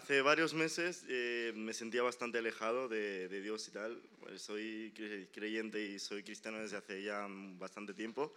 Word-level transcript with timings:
hace 0.00 0.22
varios 0.22 0.54
meses 0.54 1.04
eh, 1.10 1.52
me 1.54 1.74
sentía 1.74 2.02
bastante 2.02 2.38
alejado 2.38 2.88
de, 2.88 3.28
de 3.28 3.42
Dios 3.42 3.68
y 3.68 3.70
tal. 3.70 4.00
Soy 4.38 4.94
cre- 4.96 5.28
creyente 5.30 5.78
y 5.84 5.98
soy 5.98 6.22
cristiano 6.22 6.58
desde 6.58 6.78
hace 6.78 7.02
ya 7.02 7.26
bastante 7.28 7.92
tiempo, 7.92 8.32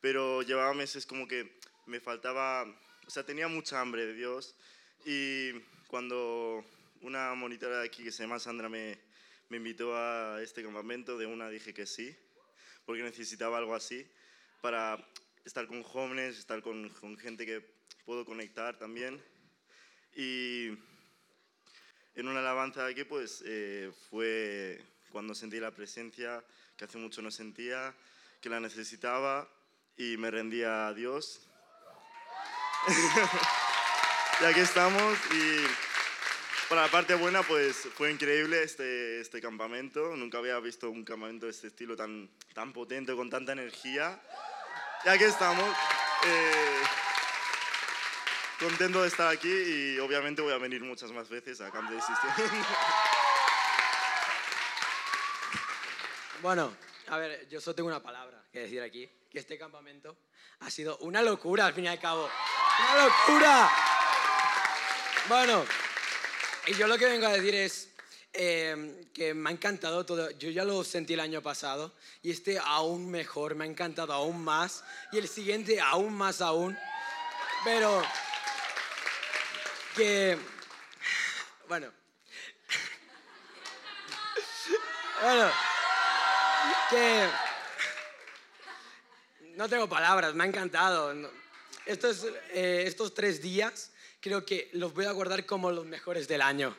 pero 0.00 0.42
llevaba 0.42 0.74
meses 0.74 1.06
como 1.06 1.28
que 1.28 1.60
me 1.86 2.00
faltaba, 2.00 2.64
o 3.06 3.10
sea, 3.10 3.24
tenía 3.24 3.46
mucha 3.46 3.80
hambre 3.80 4.04
de 4.04 4.14
Dios 4.14 4.56
y 5.04 5.52
cuando 5.86 6.64
una 7.02 7.32
monitora 7.34 7.78
de 7.78 7.86
aquí 7.86 8.02
que 8.02 8.10
se 8.10 8.24
llama 8.24 8.40
Sandra 8.40 8.68
me, 8.68 8.98
me 9.48 9.58
invitó 9.58 9.96
a 9.96 10.42
este 10.42 10.64
campamento, 10.64 11.16
de 11.16 11.26
una 11.26 11.48
dije 11.48 11.72
que 11.72 11.86
sí, 11.86 12.16
porque 12.84 13.04
necesitaba 13.04 13.58
algo 13.58 13.76
así 13.76 14.04
para 14.60 14.98
estar 15.44 15.68
con 15.68 15.84
jóvenes, 15.84 16.36
estar 16.36 16.60
con, 16.62 16.88
con 16.88 17.16
gente 17.16 17.46
que 17.46 17.62
puedo 18.04 18.24
conectar 18.24 18.76
también. 18.76 19.22
Y 20.16 20.70
en 22.16 22.28
una 22.28 22.40
alabanza 22.40 22.84
de 22.84 22.92
aquí, 22.92 23.04
pues 23.04 23.42
eh, 23.46 23.92
fue 24.10 24.82
cuando 25.10 25.34
sentí 25.34 25.60
la 25.60 25.70
presencia 25.70 26.42
que 26.76 26.86
hace 26.86 26.98
mucho 26.98 27.22
no 27.22 27.30
sentía, 27.30 27.94
que 28.40 28.48
la 28.48 28.58
necesitaba 28.58 29.48
y 29.96 30.16
me 30.16 30.30
rendía 30.30 30.88
a 30.88 30.94
Dios. 30.94 31.40
y 34.40 34.44
aquí 34.44 34.60
estamos 34.60 35.18
y 35.32 35.66
para 36.68 36.82
la 36.82 36.88
parte 36.88 37.14
buena, 37.14 37.42
pues 37.42 37.88
fue 37.94 38.10
increíble 38.10 38.62
este, 38.62 39.20
este 39.20 39.40
campamento. 39.40 40.16
Nunca 40.16 40.38
había 40.38 40.58
visto 40.58 40.90
un 40.90 41.04
campamento 41.04 41.46
de 41.46 41.52
este 41.52 41.68
estilo 41.68 41.96
tan, 41.96 42.28
tan 42.54 42.72
potente, 42.72 43.14
con 43.14 43.30
tanta 43.30 43.52
energía. 43.52 44.20
Y 45.04 45.08
aquí 45.08 45.24
estamos. 45.24 45.68
eh, 46.24 46.82
contento 48.58 49.02
de 49.02 49.08
estar 49.08 49.28
aquí 49.28 49.48
y 49.48 49.98
obviamente 49.98 50.42
voy 50.42 50.52
a 50.52 50.58
venir 50.58 50.82
muchas 50.82 51.12
más 51.12 51.28
veces 51.28 51.60
a 51.60 51.70
Camp 51.70 51.90
de 51.90 52.00
System. 52.00 52.30
Bueno, 56.42 56.76
a 57.08 57.16
ver, 57.16 57.48
yo 57.48 57.60
solo 57.60 57.74
tengo 57.74 57.88
una 57.88 58.02
palabra 58.02 58.44
que 58.52 58.60
decir 58.60 58.82
aquí, 58.82 59.08
que 59.30 59.38
este 59.38 59.58
campamento 59.58 60.16
ha 60.60 60.70
sido 60.70 60.96
una 60.98 61.22
locura 61.22 61.66
al 61.66 61.72
fin 61.72 61.84
y 61.84 61.88
al 61.88 61.98
cabo. 61.98 62.28
¡Una 62.78 63.04
locura! 63.04 63.70
Bueno, 65.28 65.64
y 66.66 66.74
yo 66.74 66.86
lo 66.86 66.98
que 66.98 67.06
vengo 67.06 67.26
a 67.26 67.32
decir 67.32 67.54
es 67.54 67.90
eh, 68.32 69.08
que 69.14 69.34
me 69.34 69.48
ha 69.48 69.52
encantado 69.52 70.04
todo. 70.04 70.30
Yo 70.32 70.50
ya 70.50 70.62
lo 70.62 70.84
sentí 70.84 71.14
el 71.14 71.20
año 71.20 71.42
pasado 71.42 71.94
y 72.22 72.30
este 72.30 72.58
aún 72.58 73.10
mejor, 73.10 73.54
me 73.54 73.64
ha 73.64 73.68
encantado 73.68 74.12
aún 74.12 74.44
más 74.44 74.84
y 75.12 75.18
el 75.18 75.28
siguiente 75.28 75.80
aún 75.80 76.14
más 76.14 76.40
aún. 76.40 76.76
Pero 77.64 78.02
que, 79.96 80.36
bueno, 81.68 81.90
bueno, 85.22 85.50
que 86.90 87.28
no 89.54 89.68
tengo 89.70 89.88
palabras, 89.88 90.34
me 90.34 90.44
ha 90.44 90.46
encantado. 90.46 91.14
Estos, 91.86 92.26
eh, 92.50 92.84
estos 92.86 93.14
tres 93.14 93.40
días 93.40 93.90
creo 94.20 94.44
que 94.44 94.68
los 94.74 94.92
voy 94.92 95.06
a 95.06 95.12
guardar 95.12 95.46
como 95.46 95.72
los 95.72 95.86
mejores 95.86 96.28
del 96.28 96.42
año. 96.42 96.76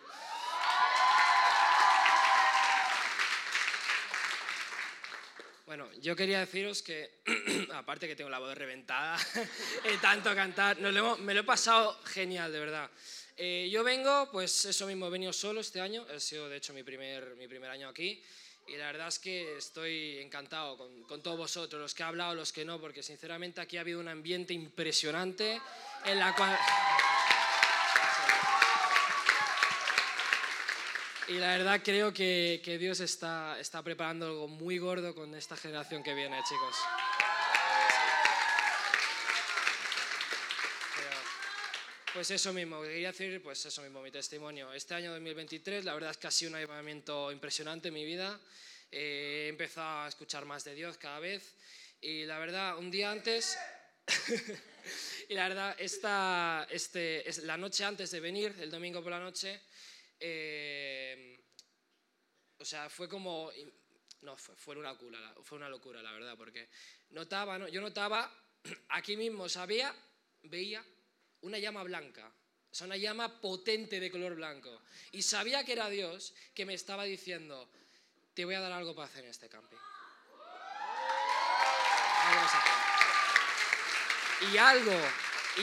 Yo 6.02 6.16
quería 6.16 6.40
deciros 6.40 6.82
que, 6.82 7.22
aparte 7.74 8.08
que 8.08 8.16
tengo 8.16 8.30
la 8.30 8.40
voz 8.40 8.56
reventada, 8.58 9.18
de 9.84 9.98
tanto 10.02 10.34
cantar, 10.36 10.80
nos 10.80 10.94
lo 10.94 11.00
hemos- 11.00 11.20
me 11.20 11.34
lo 11.34 11.42
he 11.42 11.44
pasado 11.44 12.00
genial, 12.06 12.52
de 12.52 12.60
verdad. 12.60 12.90
Eh, 13.36 13.70
yo 13.72 13.84
vengo, 13.84 14.30
pues 14.32 14.66
eso 14.66 14.88
mismo, 14.88 15.08
he 15.08 15.10
venido 15.10 15.32
solo 15.34 15.62
este 15.62 15.80
año, 15.82 16.06
ha 16.14 16.20
sido 16.20 16.50
de 16.50 16.58
hecho 16.58 16.74
mi 16.74 16.84
primer, 16.84 17.36
mi 17.36 17.48
primer 17.48 17.70
año 17.70 17.88
aquí, 17.88 18.24
y 18.68 18.76
la 18.76 18.88
verdad 18.88 19.08
es 19.08 19.20
que 19.20 19.58
estoy 19.58 20.18
encantado 20.18 20.76
con, 20.78 21.04
con 21.04 21.22
todos 21.22 21.38
vosotros, 21.38 21.80
los 21.82 21.94
que 21.94 22.04
he 22.04 22.06
hablado, 22.06 22.36
los 22.36 22.52
que 22.52 22.66
no, 22.66 22.82
porque 22.82 23.02
sinceramente 23.04 23.62
aquí 23.62 23.78
ha 23.78 23.82
habido 23.82 24.00
un 24.00 24.08
ambiente 24.08 24.54
impresionante 24.54 25.62
en 26.06 26.20
la 26.20 26.34
cual... 26.36 26.58
Y 31.30 31.34
la 31.34 31.58
verdad 31.58 31.82
creo 31.84 32.14
que, 32.14 32.62
que 32.64 32.78
Dios 32.78 33.02
está, 33.02 33.60
está 33.60 33.84
preparando 33.84 34.28
algo 34.28 34.48
muy 34.48 34.78
gordo 34.78 35.14
con 35.14 35.36
esta 35.36 35.58
generación 35.58 36.02
que 36.02 36.14
viene, 36.14 36.38
chicos. 36.48 36.76
Pues 42.14 42.32
eso 42.32 42.54
mismo, 42.54 42.82
quería 42.82 43.12
decir, 43.12 43.44
pues 43.44 43.64
eso 43.66 43.82
mismo, 43.82 44.02
mi 44.02 44.10
testimonio. 44.10 44.72
Este 44.74 44.96
año 44.96 45.12
2023, 45.12 45.86
la 45.86 45.94
verdad 45.94 46.12
es 46.12 46.18
que 46.18 46.28
ha 46.28 46.32
sido 46.32 46.50
un 46.50 46.56
avivamiento 46.56 47.32
impresionante 47.32 47.90
en 47.90 47.94
mi 47.94 48.06
vida. 48.06 48.40
Eh, 48.90 49.44
he 49.46 49.50
empezado 49.50 50.06
a 50.06 50.08
escuchar 50.08 50.46
más 50.46 50.64
de 50.64 50.74
Dios 50.74 50.98
cada 50.98 51.20
vez. 51.20 51.54
Y 52.00 52.26
la 52.26 52.40
verdad, 52.40 52.78
un 52.78 52.90
día 52.90 53.12
antes, 53.12 53.56
y 55.30 55.34
la 55.34 55.50
verdad, 55.50 55.76
esta, 55.78 56.66
este, 56.72 57.30
es 57.30 57.40
la 57.44 57.58
noche 57.58 57.84
antes 57.84 58.10
de 58.12 58.20
venir, 58.20 58.56
el 58.62 58.72
domingo 58.72 59.04
por 59.04 59.12
la 59.12 59.20
noche, 59.20 59.60
eh, 60.20 61.44
o 62.58 62.66
sea, 62.66 62.90
fue 62.90 63.08
como... 63.08 63.52
No, 64.22 64.36
fue, 64.36 64.56
fue 64.56 64.76
una 64.76 64.92
locura, 64.92 65.36
fue 65.44 65.58
una 65.58 65.70
locura, 65.70 66.02
la 66.02 66.12
verdad, 66.12 66.36
porque 66.36 66.70
notaba, 67.12 67.60
¿no? 67.60 67.68
yo 67.68 67.82
notaba, 67.82 68.34
aquí 68.90 69.16
mismo 69.16 69.48
sabía, 69.48 69.94
veía 70.44 70.84
una 71.42 71.60
llama 71.60 71.84
blanca, 71.84 72.32
o 72.72 72.76
sea, 72.76 72.88
una 72.88 72.98
llama 72.98 73.40
potente 73.40 74.00
de 74.00 74.12
color 74.12 74.36
blanco. 74.36 74.82
Y 75.12 75.22
sabía 75.22 75.64
que 75.64 75.74
era 75.74 75.90
Dios 75.90 76.34
que 76.54 76.66
me 76.66 76.74
estaba 76.74 77.04
diciendo, 77.04 77.70
te 78.34 78.44
voy 78.44 78.56
a 78.56 78.60
dar 78.60 78.72
algo 78.72 78.96
para 78.96 79.08
hacer 79.08 79.24
en 79.24 79.30
este 79.30 79.50
camping. 79.50 79.78
Algo 82.26 82.42
vas 82.42 82.56
a. 82.56 82.88
Y 84.52 84.58
algo, 84.58 84.92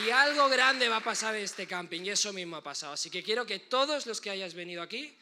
y 0.03 0.09
algo 0.09 0.49
grande 0.49 0.89
va 0.89 0.97
a 0.97 1.03
pasar 1.03 1.35
en 1.35 1.43
este 1.43 1.67
camping, 1.67 2.01
y 2.01 2.09
eso 2.09 2.33
mismo 2.33 2.57
ha 2.57 2.63
pasado. 2.63 2.93
Así 2.93 3.09
que 3.09 3.23
quiero 3.23 3.45
que 3.45 3.59
todos 3.59 4.05
los 4.05 4.19
que 4.19 4.29
hayáis 4.29 4.53
venido 4.53 4.81
aquí 4.81 5.17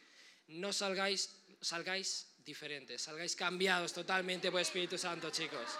no 0.48 0.72
salgáis, 0.72 1.30
salgáis 1.60 2.26
diferentes, 2.44 3.02
salgáis 3.02 3.36
cambiados 3.36 3.92
totalmente 3.92 4.50
por 4.50 4.60
Espíritu 4.60 4.98
Santo, 4.98 5.30
chicos. 5.30 5.78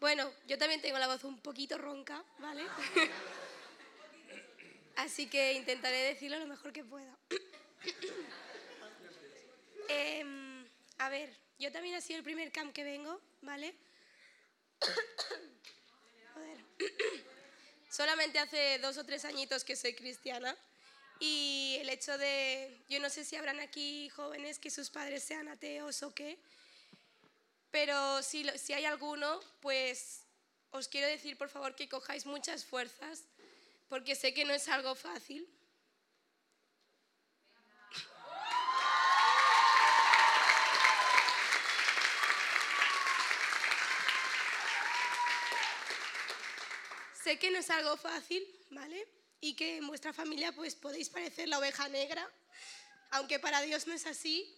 Bueno, 0.00 0.32
yo 0.46 0.56
también 0.56 0.80
tengo 0.80 0.98
la 0.98 1.06
voz 1.06 1.24
un 1.24 1.38
poquito 1.40 1.76
ronca, 1.76 2.24
¿vale? 2.38 2.64
Así 4.96 5.28
que 5.28 5.52
intentaré 5.52 5.98
decirlo 5.98 6.38
lo 6.38 6.46
mejor 6.46 6.72
que 6.72 6.84
pueda. 6.84 7.14
Em, 9.92 10.64
a 10.98 11.08
ver, 11.08 11.36
yo 11.60 11.70
también 11.70 11.94
ha 11.94 12.00
sido 12.00 12.18
el 12.18 12.24
primer 12.24 12.50
camp 12.50 12.72
que 12.72 12.82
vengo, 12.82 13.20
¿vale? 13.42 13.74
Solamente 17.90 18.38
hace 18.38 18.78
dos 18.78 18.96
o 18.96 19.04
tres 19.04 19.24
añitos 19.24 19.62
que 19.62 19.76
soy 19.76 19.94
cristiana 19.94 20.56
y 21.18 21.76
el 21.80 21.90
hecho 21.90 22.16
de, 22.16 22.82
yo 22.88 22.98
no 22.98 23.10
sé 23.10 23.24
si 23.24 23.36
habrán 23.36 23.60
aquí 23.60 24.08
jóvenes 24.08 24.58
que 24.58 24.70
sus 24.70 24.88
padres 24.88 25.22
sean 25.22 25.48
ateos 25.48 26.02
o 26.02 26.14
qué, 26.14 26.38
pero 27.70 28.22
si, 28.22 28.46
si 28.58 28.72
hay 28.72 28.86
alguno, 28.86 29.40
pues 29.60 30.24
os 30.70 30.88
quiero 30.88 31.08
decir 31.08 31.36
por 31.36 31.50
favor 31.50 31.76
que 31.76 31.90
cojáis 31.90 32.24
muchas 32.24 32.64
fuerzas, 32.64 33.24
porque 33.88 34.14
sé 34.14 34.32
que 34.32 34.46
no 34.46 34.54
es 34.54 34.66
algo 34.68 34.94
fácil. 34.94 35.46
Sé 47.30 47.38
que 47.38 47.52
no 47.52 47.60
es 47.60 47.70
algo 47.70 47.96
fácil, 47.96 48.44
¿vale? 48.70 49.06
Y 49.40 49.54
que 49.54 49.76
en 49.76 49.86
vuestra 49.86 50.12
familia 50.12 50.50
pues 50.50 50.74
podéis 50.74 51.08
parecer 51.10 51.46
la 51.46 51.60
oveja 51.60 51.88
negra, 51.88 52.28
aunque 53.12 53.38
para 53.38 53.62
Dios 53.62 53.86
no 53.86 53.94
es 53.94 54.04
así. 54.06 54.52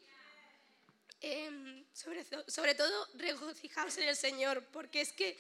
Em, 1.21 1.85
sobre, 1.93 2.25
sobre 2.47 2.75
todo, 2.75 3.09
regocijaos 3.13 3.99
en 3.99 4.09
el 4.09 4.17
Señor, 4.17 4.65
porque 4.73 5.03
es 5.03 5.13
que 5.13 5.37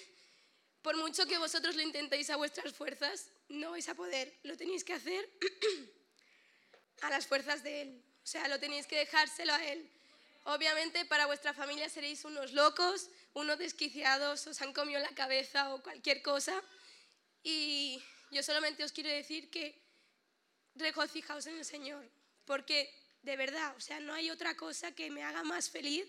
por 0.82 0.94
mucho 0.98 1.24
que 1.24 1.38
vosotros 1.38 1.74
lo 1.74 1.80
intentéis 1.80 2.28
a 2.28 2.36
vuestras 2.36 2.74
fuerzas, 2.74 3.30
no 3.48 3.70
vais 3.70 3.88
a 3.88 3.94
poder. 3.94 4.38
Lo 4.42 4.54
tenéis 4.58 4.84
que 4.84 4.92
hacer 4.92 5.26
a 7.00 7.08
las 7.08 7.26
fuerzas 7.26 7.62
de 7.62 7.80
Él. 7.80 8.04
O 8.22 8.26
sea, 8.26 8.46
lo 8.48 8.60
tenéis 8.60 8.86
que 8.86 8.98
dejárselo 8.98 9.54
a 9.54 9.64
Él. 9.64 9.90
Obviamente 10.44 11.06
para 11.06 11.24
vuestra 11.24 11.54
familia 11.54 11.88
seréis 11.88 12.26
unos 12.26 12.52
locos, 12.52 13.08
unos 13.32 13.56
desquiciados, 13.56 14.46
os 14.46 14.60
han 14.60 14.74
comido 14.74 15.00
la 15.00 15.14
cabeza 15.14 15.72
o 15.72 15.82
cualquier 15.82 16.20
cosa. 16.20 16.62
Y 17.42 18.02
yo 18.30 18.42
solamente 18.42 18.84
os 18.84 18.92
quiero 18.92 19.10
decir 19.10 19.50
que 19.50 19.80
regocijaos 20.74 21.46
en 21.46 21.58
el 21.58 21.64
Señor, 21.64 22.08
porque 22.44 22.92
de 23.22 23.36
verdad, 23.36 23.74
o 23.76 23.80
sea, 23.80 24.00
no 24.00 24.14
hay 24.14 24.30
otra 24.30 24.56
cosa 24.56 24.92
que 24.92 25.10
me 25.10 25.22
haga 25.22 25.42
más 25.44 25.70
feliz 25.70 26.06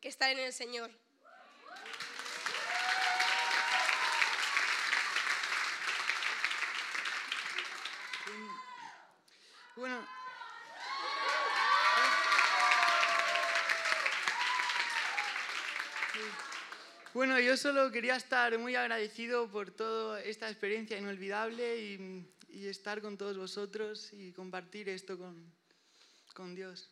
que 0.00 0.08
estar 0.08 0.30
en 0.30 0.38
el 0.38 0.52
Señor. 0.52 0.90
Bueno, 9.76 10.06
yo 17.40 17.56
solo 17.56 17.90
quería 17.90 18.14
estar 18.14 18.56
muy 18.58 18.76
agradecido 18.76 19.48
por 19.50 19.70
toda 19.72 20.22
esta 20.22 20.48
experiencia 20.48 20.96
inolvidable 20.96 21.76
y, 21.76 22.24
y 22.48 22.68
estar 22.68 23.00
con 23.00 23.18
todos 23.18 23.36
vosotros 23.36 24.12
y 24.12 24.32
compartir 24.32 24.88
esto 24.88 25.18
con, 25.18 25.52
con 26.34 26.54
Dios. 26.54 26.88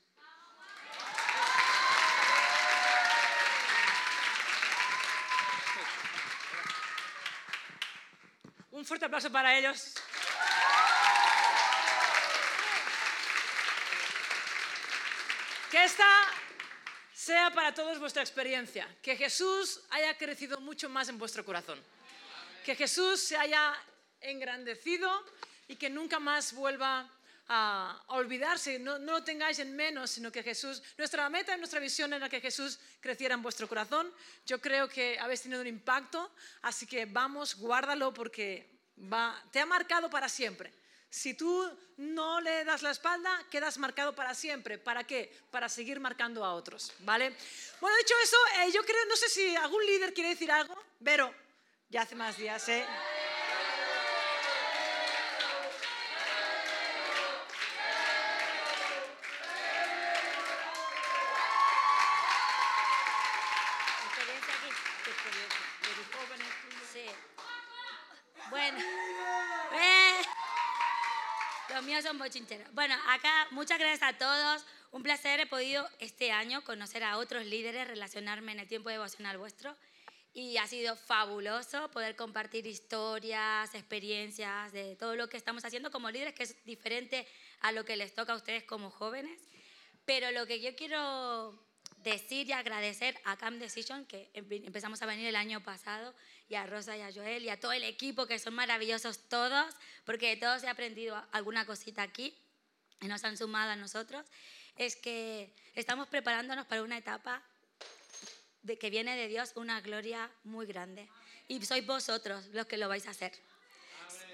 Un 8.72 8.84
fuerte 8.84 9.06
aplauso 9.06 9.30
para 9.30 9.56
ellos. 9.56 9.94
Que 15.70 15.84
esta 15.84 16.38
sea 17.28 17.50
para 17.50 17.75
todos 17.75 17.98
vuestra 17.98 18.22
experiencia. 18.22 18.88
Que 19.02 19.14
Jesús 19.14 19.82
haya 19.90 20.16
crecido 20.16 20.60
mucho 20.62 20.88
más 20.88 21.10
en 21.10 21.19
vuestro 21.19 21.44
corazón. 21.44 21.78
Que 22.64 22.75
Jesús 22.75 23.20
se 23.20 23.36
haya 23.36 23.75
engrandecido 24.22 25.10
y 25.69 25.76
que 25.76 25.90
nunca 25.90 26.19
más 26.19 26.54
vuelva 26.54 27.06
a, 27.46 28.02
olvidarse. 28.06 28.78
No, 28.78 28.98
no 28.98 29.12
lo 29.12 29.25
tengáis 29.25 29.58
en 29.58 29.76
menos, 29.76 30.10
sino 30.10 30.32
que 30.32 30.42
Jesús, 30.42 30.82
nuestra 30.96 31.28
meta 31.28 31.54
y 31.54 31.58
nuestra 31.58 31.80
visión 31.80 32.14
era 32.14 32.30
que 32.30 32.40
Jesús 32.40 32.80
creciera 32.98 33.34
en 33.34 33.42
vuestro 33.42 33.69
corazón. 33.69 34.10
Yo 34.46 34.58
creo 34.58 34.88
que 34.88 35.19
habéis 35.19 35.42
tenido 35.42 35.60
un 35.60 35.66
impacto, 35.66 36.32
así 36.62 36.86
que 36.86 37.04
vamos, 37.04 37.56
guárdalo 37.56 38.14
porque 38.14 38.70
va, 39.12 39.38
te 39.52 39.60
ha 39.60 39.66
marcado 39.66 40.08
para 40.08 40.30
siempre. 40.30 40.72
Si 41.10 41.34
tú 41.34 41.50
no 41.96 42.40
le 42.40 42.64
das 42.64 42.82
la 42.82 42.90
espalda, 42.90 43.43
quedas 43.50 43.78
marcado 43.78 44.14
para 44.14 44.34
siempre. 44.34 44.78
¿Para 44.78 45.05
qué? 45.05 45.34
Para 45.50 45.69
seguir 45.69 46.00
marcando 46.00 46.44
a 46.44 46.55
otros, 46.55 46.93
¿vale? 47.00 47.34
Bueno, 47.81 47.96
dicho 47.96 48.14
eso, 48.22 48.37
eh, 48.60 48.72
yo 48.72 48.84
creo, 48.84 49.05
no 49.06 49.16
sé 49.16 49.28
si 49.28 49.56
algún 49.56 49.84
líder 49.87 50.12
quiere 50.12 50.31
decir 50.31 50.52
algo. 50.52 50.76
Vero, 51.00 51.34
ya 51.88 52.02
hace 52.02 52.14
más 52.14 52.37
días, 52.37 52.69
¿eh? 52.69 52.84
experiencia 64.06 64.54
aquí. 64.54 64.70
¿Qué 65.04 65.11
experiencia? 65.11 65.61
De 65.82 65.90
tus 65.96 66.08
jóvenes, 66.16 66.49
tú- 66.62 66.69
Sí. 66.93 67.06
Bueno. 68.50 68.78
Eh. 69.75 70.22
Bueno, 72.72 72.94
acá 73.08 73.48
muchas 73.50 73.78
gracias 73.78 74.02
a 74.02 74.19
todos. 74.19 74.64
Un 74.90 75.02
placer. 75.02 75.40
He 75.40 75.46
podido 75.46 75.88
este 75.98 76.30
año 76.30 76.62
conocer 76.62 77.02
a 77.02 77.16
otros 77.19 77.44
líderes, 77.46 77.88
relacionarme 77.88 78.52
en 78.52 78.60
el 78.60 78.69
tiempo 78.69 78.90
devocional 78.90 79.38
vuestro. 79.38 79.76
Y 80.34 80.58
ha 80.58 80.66
sido 80.66 80.94
fabuloso 80.94 81.90
poder 81.90 82.14
compartir 82.14 82.66
historias, 82.66 83.75
experiencias 83.75 84.72
de 84.72 84.94
todo 84.96 85.16
lo 85.16 85.28
que 85.28 85.36
estamos 85.36 85.64
haciendo 85.64 85.90
como 85.90 86.10
líderes, 86.10 86.34
que 86.34 86.42
es 86.44 86.64
diferente 86.64 87.26
a 87.60 87.72
lo 87.72 87.84
que 87.84 87.96
les 87.96 88.14
toca 88.14 88.34
a 88.34 88.36
ustedes 88.36 88.64
como 88.64 88.90
jóvenes. 88.90 89.40
Pero 90.04 90.30
lo 90.30 90.46
que 90.46 90.60
yo 90.60 90.76
quiero 90.76 91.58
decir 91.98 92.46
y 92.46 92.52
agradecer 92.52 93.19
a 93.25 93.36
Camp 93.36 93.58
Decision, 93.58 94.04
que 94.06 94.30
empe- 94.34 94.64
empezamos 94.64 95.02
a 95.02 95.06
venir 95.06 95.26
el 95.26 95.36
año 95.36 95.62
pasado, 95.62 96.14
y 96.48 96.54
a 96.54 96.66
Rosa 96.66 96.96
y 96.96 97.02
a 97.02 97.12
Joel 97.12 97.44
y 97.44 97.50
a 97.50 97.60
todo 97.60 97.72
el 97.72 97.84
equipo, 97.84 98.26
que 98.26 98.38
son 98.38 98.54
maravillosos 98.54 99.18
todos, 99.28 99.74
porque 100.04 100.28
de 100.28 100.36
todos 100.36 100.62
he 100.62 100.68
aprendido 100.68 101.22
alguna 101.32 101.66
cosita 101.66 102.02
aquí 102.02 102.34
y 103.00 103.06
nos 103.06 103.24
han 103.24 103.36
sumado 103.36 103.72
a 103.72 103.76
nosotros, 103.76 104.26
es 104.76 104.96
que 104.96 105.52
estamos 105.74 106.08
preparándonos 106.08 106.66
para 106.66 106.82
una 106.82 106.96
etapa 106.96 107.42
de 108.62 108.78
que 108.78 108.90
viene 108.90 109.16
de 109.16 109.28
Dios, 109.28 109.52
una 109.56 109.80
gloria 109.80 110.30
muy 110.44 110.66
grande. 110.66 111.08
Y 111.48 111.64
sois 111.64 111.86
vosotros 111.86 112.46
los 112.52 112.66
que 112.66 112.76
lo 112.76 112.88
vais 112.88 113.06
a 113.06 113.10
hacer. 113.10 113.32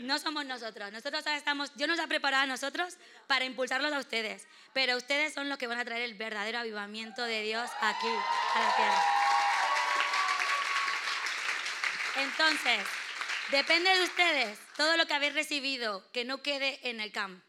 No 0.01 0.19
somos 0.19 0.45
nosotros. 0.45 0.91
Nosotros 0.93 1.25
estamos, 1.27 1.75
Dios 1.77 1.89
nos 1.89 2.01
ha 2.01 2.07
preparado 2.07 2.43
a 2.43 2.47
nosotros 2.47 2.97
para 3.27 3.45
impulsarlos 3.45 3.93
a 3.93 3.99
ustedes. 3.99 4.47
Pero 4.73 4.97
ustedes 4.97 5.33
son 5.33 5.49
los 5.49 5.59
que 5.59 5.67
van 5.67 5.79
a 5.79 5.85
traer 5.85 6.03
el 6.03 6.15
verdadero 6.15 6.59
avivamiento 6.59 7.23
de 7.23 7.43
Dios 7.43 7.71
aquí, 7.81 8.09
a 8.55 8.61
la 8.61 8.77
tierra. 8.77 9.24
Entonces, 12.17 12.87
depende 13.51 13.91
de 13.91 14.05
ustedes 14.05 14.59
todo 14.77 14.97
lo 14.97 15.07
que 15.07 15.15
habéis 15.15 15.35
recibido 15.35 16.05
que 16.13 16.25
no 16.25 16.43
quede 16.43 16.79
en 16.89 17.01
el 17.01 17.11
camp. 17.11 17.43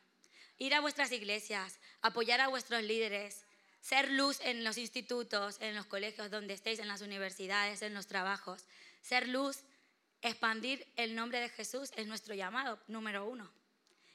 Ir 0.58 0.74
a 0.74 0.80
vuestras 0.80 1.12
iglesias, 1.12 1.80
apoyar 2.02 2.42
a 2.42 2.48
vuestros 2.48 2.82
líderes, 2.82 3.46
ser 3.80 4.10
luz 4.12 4.40
en 4.42 4.64
los 4.64 4.80
institutos, 4.80 5.58
en 5.62 5.76
los 5.76 5.86
colegios 5.86 6.32
donde 6.32 6.56
estéis, 6.56 6.80
en 6.80 6.88
las 6.88 7.02
universidades, 7.02 7.84
en 7.84 7.94
los 7.94 8.08
trabajos. 8.08 8.66
Ser 9.04 9.28
luz, 9.28 9.64
expandir 10.24 10.92
el 10.96 11.14
nombre 11.14 11.40
de 11.40 11.50
Jesús 11.50 11.92
es 11.96 12.08
nuestro 12.08 12.34
llamado 12.34 12.80
número 12.88 13.28
uno. 13.28 13.52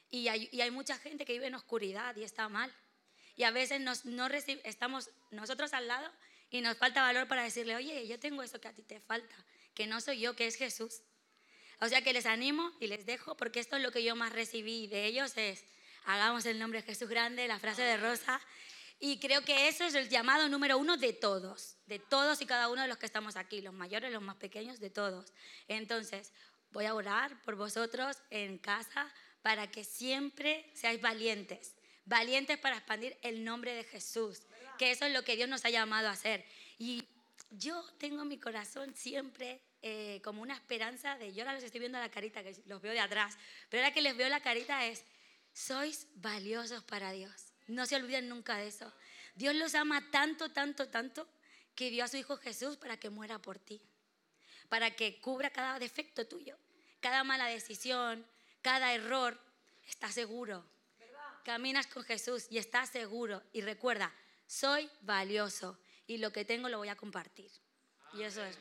Y 0.09 0.27
hay, 0.27 0.71
mucha 0.71 0.97
gente 0.97 1.23
que 1.23 1.31
vive 1.31 1.47
en 1.47 1.55
oscuridad 1.55 2.13
y 2.17 2.23
está 2.25 2.49
mal. 2.49 2.73
Y 3.37 3.43
a 3.43 3.51
veces 3.51 3.79
no 3.79 4.27
estamos 4.65 5.09
nosotros 5.31 5.71
al 5.71 5.87
lado 5.87 6.11
y 6.49 6.59
nos 6.59 6.77
falta 6.77 7.01
valor 7.01 7.29
para 7.29 7.43
decirle, 7.43 7.77
oye, 7.77 8.05
yo 8.05 8.19
tengo 8.19 8.43
eso 8.43 8.59
que 8.59 8.67
a 8.67 8.73
ti 8.73 8.81
te 8.81 8.99
falta, 8.99 9.33
que 9.73 9.87
no 9.87 10.01
soy 10.01 10.19
yo, 10.19 10.35
que 10.35 10.47
es 10.47 10.55
Jesús. 10.55 11.01
O 11.79 11.87
sea 11.87 12.01
que 12.01 12.13
les 12.13 12.25
animo 12.25 12.71
y 12.79 12.87
les 12.87 13.05
dejo, 13.05 13.35
porque 13.35 13.59
esto 13.59 13.75
es 13.75 13.81
lo 13.81 13.91
que 13.91 14.03
yo 14.03 14.15
más 14.15 14.33
recibí 14.33 14.87
de 14.87 15.05
ellos, 15.05 15.33
es 15.35 15.65
hagamos 16.05 16.45
el 16.45 16.59
nombre 16.59 16.81
de 16.81 16.85
Jesús 16.85 17.09
grande, 17.09 17.47
la 17.47 17.59
frase 17.59 17.81
de 17.81 17.97
Rosa. 17.97 18.39
Y 18.99 19.17
creo 19.17 19.43
que 19.43 19.67
eso 19.67 19.83
es 19.83 19.95
el 19.95 20.09
llamado 20.09 20.47
número 20.47 20.77
uno 20.77 20.95
de 20.95 21.11
todos, 21.13 21.77
de 21.87 21.97
todos 21.97 22.39
y 22.41 22.45
cada 22.45 22.69
uno 22.69 22.83
de 22.83 22.87
los 22.87 22.97
que 22.97 23.07
estamos 23.07 23.35
aquí, 23.35 23.61
los 23.61 23.73
mayores, 23.73 24.11
los 24.11 24.21
más 24.21 24.35
pequeños, 24.35 24.79
de 24.79 24.91
todos. 24.91 25.33
Entonces, 25.67 26.31
voy 26.69 26.85
a 26.85 26.93
orar 26.93 27.41
por 27.41 27.55
vosotros 27.55 28.17
en 28.29 28.59
casa 28.59 29.11
para 29.41 29.71
que 29.71 29.83
siempre 29.83 30.69
seáis 30.75 31.01
valientes, 31.01 31.73
valientes 32.05 32.59
para 32.59 32.77
expandir 32.77 33.17
el 33.23 33.43
nombre 33.43 33.73
de 33.73 33.83
Jesús, 33.83 34.43
que 34.77 34.91
eso 34.91 35.05
es 35.05 35.13
lo 35.13 35.23
que 35.23 35.35
Dios 35.35 35.49
nos 35.49 35.65
ha 35.65 35.71
llamado 35.71 36.07
a 36.07 36.11
hacer. 36.11 36.45
Y 36.77 37.03
yo 37.51 37.83
tengo 37.97 38.21
en 38.21 38.27
mi 38.27 38.39
corazón 38.39 38.95
siempre 38.95 39.61
eh, 39.81 40.21
como 40.23 40.41
una 40.41 40.53
esperanza 40.53 41.17
de, 41.17 41.33
yo 41.33 41.41
ahora 41.43 41.55
los 41.55 41.63
estoy 41.63 41.79
viendo 41.79 41.99
la 41.99 42.09
carita, 42.09 42.43
que 42.43 42.55
los 42.65 42.81
veo 42.81 42.93
de 42.93 42.99
atrás, 42.99 43.37
pero 43.69 43.83
ahora 43.83 43.93
que 43.93 44.01
les 44.01 44.15
veo 44.15 44.29
la 44.29 44.41
carita 44.41 44.85
es, 44.85 45.03
sois 45.53 46.07
valiosos 46.15 46.83
para 46.83 47.11
Dios. 47.11 47.53
No 47.67 47.85
se 47.85 47.95
olviden 47.95 48.29
nunca 48.29 48.57
de 48.57 48.67
eso. 48.67 48.91
Dios 49.35 49.55
los 49.55 49.75
ama 49.75 50.09
tanto, 50.11 50.49
tanto, 50.49 50.87
tanto, 50.89 51.27
que 51.75 51.89
dio 51.89 52.03
a 52.03 52.07
su 52.07 52.17
Hijo 52.17 52.37
Jesús 52.37 52.77
para 52.77 52.97
que 52.97 53.09
muera 53.09 53.39
por 53.39 53.59
ti, 53.59 53.81
para 54.69 54.91
que 54.91 55.19
cubra 55.19 55.49
cada 55.49 55.79
defecto 55.79 56.27
tuyo, 56.27 56.57
cada 56.99 57.23
mala 57.23 57.47
decisión, 57.47 58.25
cada 58.61 58.93
error. 58.93 59.39
Estás 59.87 60.13
seguro. 60.13 60.65
Caminas 61.43 61.87
con 61.87 62.03
Jesús 62.03 62.47
y 62.49 62.59
estás 62.59 62.89
seguro. 62.89 63.41
Y 63.51 63.61
recuerda, 63.61 64.13
soy 64.45 64.89
valioso 65.01 65.77
y 66.11 66.17
lo 66.17 66.31
que 66.31 66.43
tengo 66.45 66.67
lo 66.69 66.77
voy 66.77 66.89
a 66.89 66.95
compartir. 66.95 67.49
Y 68.13 68.23
eso 68.23 68.43
es. 68.43 68.57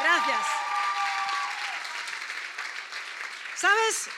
Gracias. 0.00 0.46
¿Sabes? 3.56 4.08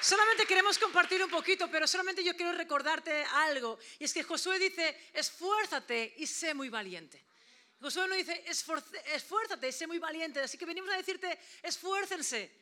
Solamente 0.00 0.46
queremos 0.46 0.78
compartir 0.78 1.22
un 1.22 1.30
poquito, 1.30 1.70
pero 1.70 1.86
solamente 1.86 2.24
yo 2.24 2.34
quiero 2.36 2.52
recordarte 2.52 3.24
algo. 3.34 3.78
Y 3.98 4.04
es 4.04 4.12
que 4.14 4.22
Josué 4.22 4.58
dice, 4.58 5.10
esfuérzate 5.12 6.14
y 6.16 6.26
sé 6.26 6.54
muy 6.54 6.68
valiente. 6.68 7.22
Josué 7.80 8.06
no 8.08 8.14
dice, 8.14 8.44
"Esforce- 8.46 9.00
esfuérzate 9.06 9.68
y 9.68 9.72
sé 9.72 9.86
muy 9.86 9.98
valiente. 9.98 10.40
Así 10.40 10.56
que 10.56 10.64
venimos 10.64 10.90
a 10.90 10.96
decirte, 10.96 11.38
esfuércense. 11.62 12.61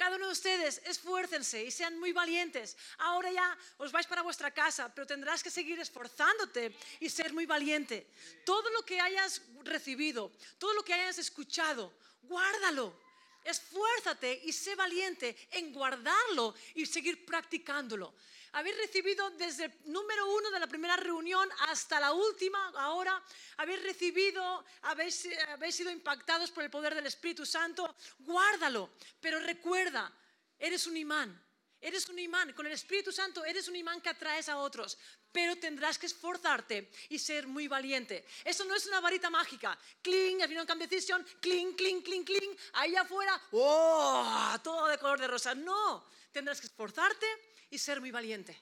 Cada 0.00 0.16
uno 0.16 0.28
de 0.28 0.32
ustedes, 0.32 0.80
esfuércense 0.86 1.62
y 1.62 1.70
sean 1.70 1.98
muy 1.98 2.12
valientes. 2.12 2.74
Ahora 3.00 3.30
ya 3.30 3.58
os 3.76 3.92
vais 3.92 4.06
para 4.06 4.22
vuestra 4.22 4.50
casa, 4.50 4.88
pero 4.94 5.06
tendrás 5.06 5.42
que 5.42 5.50
seguir 5.50 5.78
esforzándote 5.78 6.74
y 7.00 7.10
ser 7.10 7.34
muy 7.34 7.44
valiente. 7.44 8.06
Todo 8.46 8.70
lo 8.70 8.82
que 8.82 8.98
hayas 8.98 9.42
recibido, 9.62 10.32
todo 10.56 10.72
lo 10.72 10.82
que 10.82 10.94
hayas 10.94 11.18
escuchado, 11.18 11.92
guárdalo. 12.22 12.96
Esfuérzate 13.44 14.40
y 14.42 14.54
sé 14.54 14.74
valiente 14.74 15.36
en 15.50 15.70
guardarlo 15.70 16.54
y 16.74 16.86
seguir 16.86 17.26
practicándolo. 17.26 18.14
Habéis 18.52 18.76
recibido 18.78 19.30
desde 19.30 19.66
el 19.66 19.72
número 19.84 20.26
uno 20.34 20.50
de 20.50 20.58
la 20.58 20.66
primera 20.66 20.96
reunión 20.96 21.48
hasta 21.68 22.00
la 22.00 22.12
última, 22.12 22.72
ahora 22.76 23.22
habéis 23.58 23.82
recibido, 23.82 24.64
habéis, 24.82 25.24
eh, 25.26 25.40
habéis 25.50 25.76
sido 25.76 25.90
impactados 25.90 26.50
por 26.50 26.64
el 26.64 26.70
poder 26.70 26.94
del 26.94 27.06
Espíritu 27.06 27.46
Santo. 27.46 27.94
Guárdalo, 28.18 28.90
pero 29.20 29.38
recuerda, 29.38 30.12
eres 30.58 30.86
un 30.86 30.96
imán. 30.96 31.40
Eres 31.82 32.10
un 32.10 32.18
imán, 32.18 32.52
con 32.52 32.66
el 32.66 32.72
Espíritu 32.72 33.10
Santo 33.10 33.42
eres 33.42 33.66
un 33.66 33.74
imán 33.74 34.02
que 34.02 34.10
atraes 34.10 34.50
a 34.50 34.58
otros, 34.58 34.98
pero 35.32 35.56
tendrás 35.56 35.98
que 35.98 36.04
esforzarte 36.04 36.90
y 37.08 37.18
ser 37.18 37.46
muy 37.46 37.68
valiente. 37.68 38.26
Eso 38.44 38.66
no 38.66 38.74
es 38.74 38.84
una 38.84 39.00
varita 39.00 39.30
mágica. 39.30 39.78
Cling, 40.02 40.42
al 40.42 40.48
final 40.48 40.66
Camp 40.66 40.82
Decision, 40.82 41.24
cling, 41.40 41.72
cling, 41.72 42.02
cling, 42.02 42.22
cling, 42.22 42.54
ahí 42.74 42.94
afuera, 42.96 43.40
¡oh! 43.52 44.58
Todo 44.62 44.88
de 44.88 44.98
color 44.98 45.20
de 45.20 45.28
rosa. 45.28 45.54
No, 45.54 46.04
tendrás 46.30 46.60
que 46.60 46.66
esforzarte 46.66 47.26
y 47.70 47.78
ser 47.78 48.00
muy 48.00 48.10
valiente. 48.10 48.60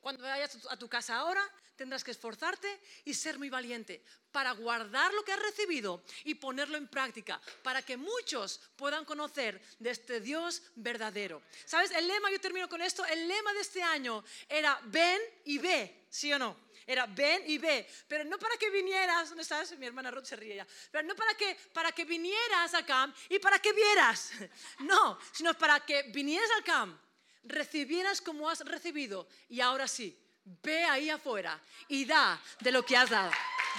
Cuando 0.00 0.22
vayas 0.22 0.56
a 0.70 0.76
tu- 0.76 0.88
casa 0.88 1.16
ahora, 1.16 1.42
tendrás 1.76 2.04
que 2.04 2.10
esforzarte 2.12 2.80
y 3.04 3.14
ser 3.14 3.38
muy 3.38 3.50
valiente 3.50 4.04
para 4.30 4.52
guardar 4.52 5.12
lo 5.12 5.24
que 5.24 5.32
has 5.32 5.40
recibido 5.40 6.04
y 6.24 6.34
ponerlo 6.36 6.76
en 6.76 6.86
práctica, 6.88 7.40
para 7.62 7.82
que 7.82 7.96
muchos 7.96 8.60
puedan 8.76 9.04
conocer 9.04 9.60
de 9.78 9.90
este 9.90 10.20
Dios 10.20 10.62
verdadero. 10.76 11.42
¿Sabes? 11.64 11.90
El 11.92 12.06
lema, 12.06 12.30
yo 12.30 12.40
termino 12.40 12.68
con 12.68 12.80
esto, 12.82 13.04
el 13.06 13.26
lema 13.26 13.52
de 13.54 13.60
este 13.60 13.82
año 13.82 14.22
era 14.48 14.78
ven 14.84 15.20
y 15.46 15.58
ve, 15.58 16.06
¿sí 16.10 16.32
o 16.32 16.38
no? 16.38 16.64
Era 16.86 17.06
ven 17.06 17.42
y 17.46 17.56
ve, 17.56 17.88
pero 18.06 18.24
no 18.24 18.38
para 18.38 18.56
que 18.58 18.68
vinieras, 18.70 19.30
¿dónde 19.30 19.42
estás? 19.42 19.76
Mi 19.78 19.86
hermana 19.86 20.10
Ruth 20.10 20.26
se 20.26 20.36
ríe 20.36 20.56
ya, 20.56 20.66
pero 20.92 21.02
no 21.08 21.16
para 21.16 21.34
que, 21.34 21.56
para 21.72 21.92
que 21.92 22.04
vinieras 22.04 22.74
al 22.74 22.84
camp 22.84 23.16
y 23.30 23.38
para 23.38 23.58
que 23.58 23.72
vieras, 23.72 24.30
no, 24.80 25.18
sino 25.32 25.54
para 25.54 25.80
que 25.80 26.02
vinieras 26.04 26.50
al 26.56 26.62
camp, 26.62 27.00
recibieras 27.44 28.20
como 28.20 28.48
has 28.48 28.60
recibido 28.60 29.28
y 29.48 29.60
ahora 29.60 29.88
sí, 29.88 30.18
ve 30.44 30.84
ahí 30.84 31.10
afuera 31.10 31.60
y 31.88 32.04
da 32.04 32.40
de 32.60 32.72
lo 32.72 32.84
que 32.84 32.96
has 32.96 33.10
dado, 33.10 33.30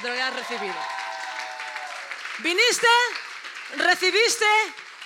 de 0.01 0.09
lo 0.09 0.15
que 0.15 0.21
has 0.21 0.35
recibido. 0.35 0.75
Viniste, 2.39 2.87
recibiste 3.77 4.45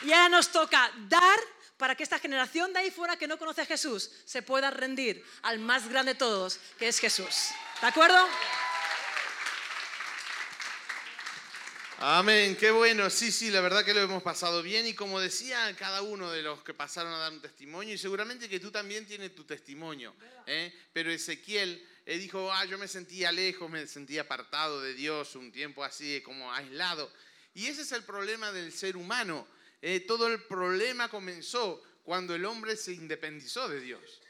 y 0.01 0.11
ahora 0.11 0.29
nos 0.29 0.51
toca 0.51 0.91
dar 1.07 1.39
para 1.77 1.95
que 1.95 2.03
esta 2.03 2.19
generación 2.19 2.73
de 2.73 2.79
ahí 2.79 2.91
fuera 2.91 3.17
que 3.17 3.27
no 3.27 3.37
conoce 3.37 3.61
a 3.61 3.65
Jesús 3.65 4.11
se 4.25 4.41
pueda 4.41 4.69
rendir 4.69 5.25
al 5.43 5.59
más 5.59 5.87
grande 5.87 6.13
de 6.13 6.19
todos, 6.19 6.59
que 6.77 6.87
es 6.87 6.99
Jesús. 6.99 7.51
¿De 7.81 7.87
acuerdo? 7.87 8.27
Amén, 12.01 12.55
qué 12.55 12.71
bueno. 12.71 13.09
Sí, 13.09 13.29
sí, 13.29 13.51
la 13.51 13.59
verdad 13.59 13.83
que 13.83 13.93
lo 13.93 13.99
hemos 13.99 14.23
pasado 14.23 14.63
bien 14.63 14.87
y 14.87 14.93
como 14.93 15.19
decía 15.19 15.75
cada 15.77 16.01
uno 16.01 16.31
de 16.31 16.41
los 16.41 16.63
que 16.63 16.73
pasaron 16.73 17.11
a 17.11 17.17
dar 17.17 17.33
un 17.33 17.41
testimonio, 17.41 17.93
y 17.93 17.97
seguramente 17.97 18.47
que 18.47 18.61
tú 18.61 18.71
también 18.71 19.05
tienes 19.05 19.35
tu 19.35 19.43
testimonio, 19.43 20.15
¿eh? 20.47 20.73
pero 20.93 21.11
Ezequiel 21.11 21.85
eh, 22.05 22.17
dijo, 22.17 22.53
ah, 22.53 22.63
yo 22.63 22.77
me 22.77 22.87
sentía 22.87 23.33
lejos, 23.33 23.69
me 23.69 23.85
sentía 23.85 24.21
apartado 24.21 24.81
de 24.81 24.93
Dios, 24.93 25.35
un 25.35 25.51
tiempo 25.51 25.83
así 25.83 26.21
como 26.21 26.53
aislado. 26.53 27.11
Y 27.53 27.65
ese 27.67 27.81
es 27.81 27.91
el 27.91 28.05
problema 28.05 28.53
del 28.53 28.71
ser 28.71 28.95
humano. 28.95 29.45
Eh, 29.81 29.99
todo 29.99 30.27
el 30.27 30.41
problema 30.43 31.09
comenzó 31.09 31.83
cuando 32.05 32.33
el 32.33 32.45
hombre 32.45 32.77
se 32.77 32.93
independizó 32.93 33.67
de 33.67 33.81
Dios. 33.81 34.21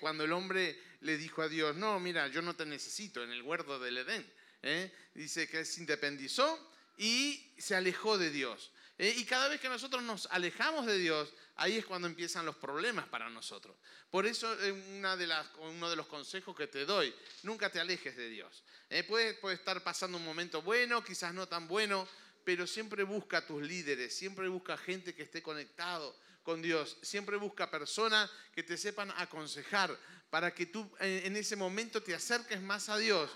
Cuando 0.00 0.24
el 0.24 0.32
hombre 0.32 0.80
le 1.00 1.16
dijo 1.16 1.42
a 1.42 1.48
Dios, 1.48 1.76
no, 1.76 2.00
mira, 2.00 2.26
yo 2.26 2.42
no 2.42 2.56
te 2.56 2.66
necesito 2.66 3.22
en 3.22 3.30
el 3.30 3.42
huerto 3.42 3.78
del 3.78 3.98
Edén. 3.98 4.92
Dice 5.14 5.48
que 5.48 5.64
se 5.64 5.80
independizó 5.80 6.73
y 6.96 7.52
se 7.58 7.74
alejó 7.74 8.18
de 8.18 8.30
Dios. 8.30 8.70
¿eh? 8.98 9.14
Y 9.16 9.24
cada 9.24 9.48
vez 9.48 9.60
que 9.60 9.68
nosotros 9.68 10.02
nos 10.02 10.26
alejamos 10.26 10.86
de 10.86 10.98
Dios, 10.98 11.32
ahí 11.56 11.76
es 11.76 11.84
cuando 11.84 12.08
empiezan 12.08 12.46
los 12.46 12.56
problemas 12.56 13.06
para 13.08 13.28
nosotros. 13.30 13.76
Por 14.10 14.26
eso 14.26 14.52
eh, 14.60 14.72
uno 14.72 15.90
de 15.90 15.96
los 15.96 16.06
consejos 16.06 16.56
que 16.56 16.66
te 16.66 16.84
doy, 16.84 17.14
nunca 17.42 17.70
te 17.70 17.80
alejes 17.80 18.16
de 18.16 18.28
Dios. 18.28 18.62
¿eh? 18.90 19.04
Puede, 19.04 19.38
estar 19.52 19.82
pasando 19.82 20.18
un 20.18 20.24
momento 20.24 20.62
bueno, 20.62 21.02
quizás 21.02 21.34
no 21.34 21.48
tan 21.48 21.68
bueno, 21.68 22.08
pero 22.44 22.66
siempre 22.66 23.02
busca 23.04 23.38
a 23.38 23.46
tus 23.46 23.62
líderes, 23.62 24.16
siempre 24.16 24.48
busca 24.48 24.76
gente 24.76 25.14
que 25.14 25.22
esté 25.22 25.42
conectado 25.42 26.14
con 26.42 26.60
Dios, 26.60 26.98
siempre 27.00 27.36
busca 27.36 27.70
personas 27.70 28.30
que 28.54 28.62
te 28.62 28.76
sepan 28.76 29.10
aconsejar 29.16 29.98
para 30.28 30.52
que 30.52 30.66
tú 30.66 30.90
en 31.00 31.34
ese 31.36 31.56
momento 31.56 32.02
te 32.02 32.14
acerques 32.14 32.60
más 32.60 32.90
a 32.90 32.98
Dios 32.98 33.30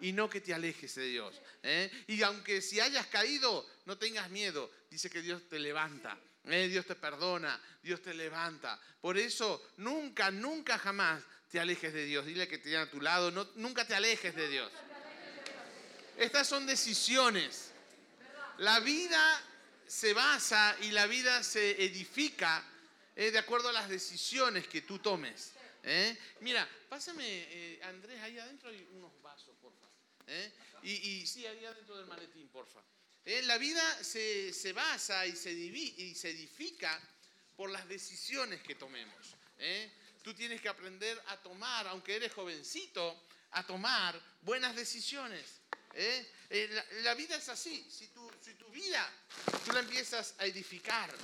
y 0.00 0.12
no 0.12 0.28
que 0.28 0.40
te 0.40 0.54
alejes 0.54 0.94
de 0.94 1.06
Dios. 1.06 1.40
¿eh? 1.62 1.90
Y 2.08 2.22
aunque 2.22 2.60
si 2.60 2.80
hayas 2.80 3.06
caído, 3.06 3.66
no 3.86 3.98
tengas 3.98 4.30
miedo. 4.30 4.70
Dice 4.90 5.10
que 5.10 5.22
Dios 5.22 5.48
te 5.48 5.58
levanta. 5.58 6.18
¿eh? 6.46 6.68
Dios 6.68 6.86
te 6.86 6.94
perdona, 6.94 7.60
Dios 7.82 8.02
te 8.02 8.14
levanta. 8.14 8.80
Por 9.00 9.18
eso, 9.18 9.72
nunca, 9.78 10.30
nunca 10.30 10.78
jamás 10.78 11.22
te 11.50 11.60
alejes 11.60 11.92
de 11.92 12.04
Dios. 12.04 12.26
Dile 12.26 12.48
que 12.48 12.58
te 12.58 12.64
tiene 12.64 12.78
a 12.78 12.90
tu 12.90 13.00
lado, 13.00 13.30
no, 13.30 13.48
nunca 13.56 13.86
te 13.86 13.94
alejes 13.94 14.34
de 14.34 14.48
Dios. 14.48 14.72
Estas 16.16 16.46
son 16.46 16.66
decisiones. 16.66 17.72
La 18.58 18.80
vida 18.80 19.42
se 19.86 20.12
basa 20.12 20.76
y 20.82 20.90
la 20.92 21.06
vida 21.06 21.42
se 21.42 21.82
edifica 21.84 22.64
eh, 23.16 23.30
de 23.30 23.38
acuerdo 23.38 23.68
a 23.68 23.72
las 23.72 23.88
decisiones 23.88 24.68
que 24.68 24.82
tú 24.82 24.98
tomes. 24.98 25.52
Mira, 26.40 26.66
pásame, 26.88 27.78
Andrés, 27.82 28.18
ahí 28.22 28.38
adentro 28.38 28.70
hay 28.70 28.88
unos 28.92 29.20
vasos. 29.20 29.53
¿Eh? 30.26 30.52
Y, 30.82 30.92
y 30.92 31.26
sí, 31.26 31.46
ahí 31.46 31.64
adentro 31.64 31.96
del 31.96 32.06
maletín, 32.06 32.48
porfa. 32.48 32.82
Eh, 33.24 33.42
la 33.42 33.56
vida 33.56 34.04
se, 34.04 34.52
se 34.52 34.72
basa 34.72 35.26
y 35.26 35.34
se, 35.34 35.52
y 35.52 36.14
se 36.14 36.30
edifica 36.30 37.00
por 37.56 37.70
las 37.70 37.88
decisiones 37.88 38.62
que 38.62 38.74
tomemos. 38.74 39.34
¿eh? 39.58 39.90
Tú 40.22 40.34
tienes 40.34 40.60
que 40.60 40.68
aprender 40.68 41.20
a 41.28 41.36
tomar, 41.38 41.86
aunque 41.88 42.16
eres 42.16 42.32
jovencito, 42.32 43.26
a 43.52 43.66
tomar 43.66 44.20
buenas 44.42 44.74
decisiones. 44.76 45.60
¿eh? 45.94 46.26
Eh, 46.50 46.68
la, 46.70 46.84
la 47.02 47.14
vida 47.14 47.36
es 47.36 47.48
así. 47.48 47.86
Si 47.90 48.08
tu, 48.08 48.30
si 48.40 48.54
tu 48.54 48.68
vida 48.68 49.10
tú 49.64 49.72
la 49.72 49.80
empiezas 49.80 50.34
a 50.38 50.46
edificar 50.46 51.14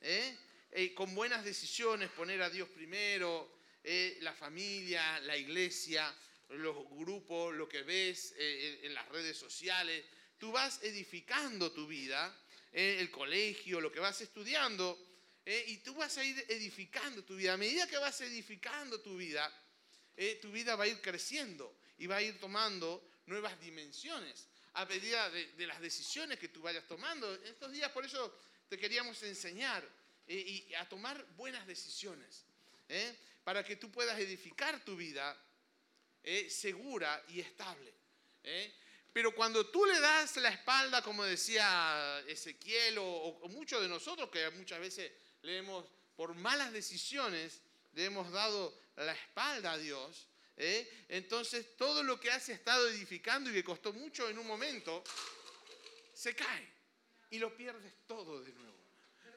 ¿eh? 0.00 0.38
Con 0.94 1.14
buenas 1.14 1.44
decisiones, 1.44 2.08
poner 2.10 2.40
a 2.40 2.48
Dios 2.48 2.66
primero, 2.70 3.58
la 4.20 4.32
familia, 4.32 5.20
la 5.20 5.36
iglesia, 5.36 6.14
los 6.48 6.76
grupos, 6.90 7.54
lo 7.54 7.68
que 7.68 7.82
ves 7.82 8.34
eh, 8.36 8.80
en 8.80 8.86
en 8.86 8.94
las 8.94 9.08
redes 9.08 9.36
sociales, 9.36 10.04
tú 10.38 10.52
vas 10.52 10.82
edificando 10.82 11.72
tu 11.72 11.86
vida, 11.86 12.36
eh, 12.72 12.98
el 13.00 13.10
colegio, 13.10 13.80
lo 13.80 13.90
que 13.90 14.00
vas 14.00 14.20
estudiando, 14.20 14.98
eh, 15.44 15.64
y 15.68 15.78
tú 15.78 15.94
vas 15.94 16.16
a 16.18 16.24
ir 16.24 16.44
edificando 16.48 17.24
tu 17.24 17.36
vida. 17.36 17.54
A 17.54 17.56
medida 17.56 17.86
que 17.86 17.96
vas 17.96 18.20
edificando 18.20 19.00
tu 19.00 19.16
vida, 19.16 19.50
tu 20.40 20.52
vida 20.52 20.76
va 20.76 20.84
a 20.84 20.88
ir 20.88 21.00
creciendo 21.00 21.78
y 21.98 22.06
va 22.06 22.16
a 22.16 22.22
ir 22.22 22.38
tomando 22.38 23.08
nuevas 23.26 23.58
dimensiones 23.60 24.46
a 24.74 24.84
medida 24.84 25.28
de, 25.30 25.66
las 25.66 25.80
decisiones 25.80 26.38
que 26.38 26.48
tú 26.48 26.60
vayas 26.60 26.86
tomando. 26.86 27.32
Estos 27.44 27.72
días 27.72 27.90
por 27.90 28.04
eso 28.04 28.38
te 28.68 28.78
queríamos 28.78 29.22
enseñar 29.22 29.86
y 30.26 30.72
a 30.74 30.88
tomar 30.88 31.26
buenas 31.34 31.66
decisiones, 31.66 32.44
para 33.42 33.64
que 33.64 33.76
tú 33.76 33.90
puedas 33.90 34.18
edificar 34.20 34.84
tu 34.84 34.96
vida 34.96 35.36
eh, 36.22 36.48
segura 36.48 37.22
y 37.28 37.40
estable. 37.40 37.92
¿eh? 38.44 38.72
Pero 39.12 39.34
cuando 39.34 39.66
tú 39.66 39.84
le 39.84 40.00
das 40.00 40.36
la 40.36 40.48
espalda, 40.48 41.02
como 41.02 41.24
decía 41.24 42.22
Ezequiel 42.26 42.96
o, 42.98 43.40
muchos 43.50 43.82
de 43.82 43.88
nosotros, 43.88 44.30
que 44.30 44.48
muchas 44.50 44.80
veces 44.80 45.12
le 45.42 45.58
hemos, 45.58 45.84
por 46.16 46.34
malas 46.34 46.72
decisiones, 46.72 47.60
le 47.92 48.06
hemos 48.06 48.30
dado 48.30 48.74
la 48.96 49.12
espalda 49.12 49.72
a 49.72 49.78
Dios, 49.78 50.28
¿eh? 50.56 51.06
entonces 51.08 51.76
todo 51.76 52.02
lo 52.02 52.18
que 52.18 52.30
has 52.30 52.48
estado 52.48 52.88
edificando 52.88 53.50
y 53.50 53.54
que 53.54 53.64
costó 53.64 53.92
mucho 53.92 54.28
en 54.30 54.38
un 54.38 54.46
momento, 54.46 55.04
se 56.14 56.34
cae 56.34 56.72
y 57.30 57.38
lo 57.38 57.54
pierdes 57.54 57.92
todo 58.06 58.42
de 58.42 58.52
nuevo. 58.52 58.72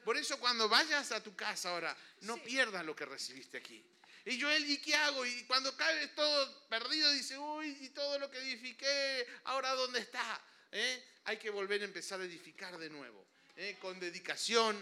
Por 0.04 0.16
eso 0.16 0.38
cuando 0.38 0.68
vayas 0.68 1.10
a 1.12 1.22
tu 1.22 1.34
casa 1.34 1.70
ahora, 1.70 1.96
no 2.20 2.36
pierdas 2.42 2.84
lo 2.84 2.94
que 2.94 3.04
recibiste 3.04 3.58
aquí. 3.58 3.84
Y 4.26 4.40
Joel, 4.40 4.68
¿y 4.68 4.78
qué 4.78 4.94
hago? 4.94 5.24
Y 5.24 5.44
cuando 5.44 5.74
caes 5.76 6.14
todo 6.14 6.68
perdido, 6.68 7.10
dice, 7.12 7.38
uy, 7.38 7.78
y 7.80 7.88
todo 7.90 8.18
lo 8.18 8.30
que 8.30 8.38
edifiqué, 8.38 9.26
ahora 9.44 9.72
¿dónde 9.72 10.00
está? 10.00 10.44
¿Eh? 10.72 11.02
Hay 11.24 11.38
que 11.38 11.48
volver 11.48 11.80
a 11.82 11.84
empezar 11.84 12.20
a 12.20 12.24
edificar 12.24 12.76
de 12.76 12.90
nuevo. 12.90 13.24
¿eh? 13.56 13.78
Con 13.80 13.98
dedicación, 14.00 14.76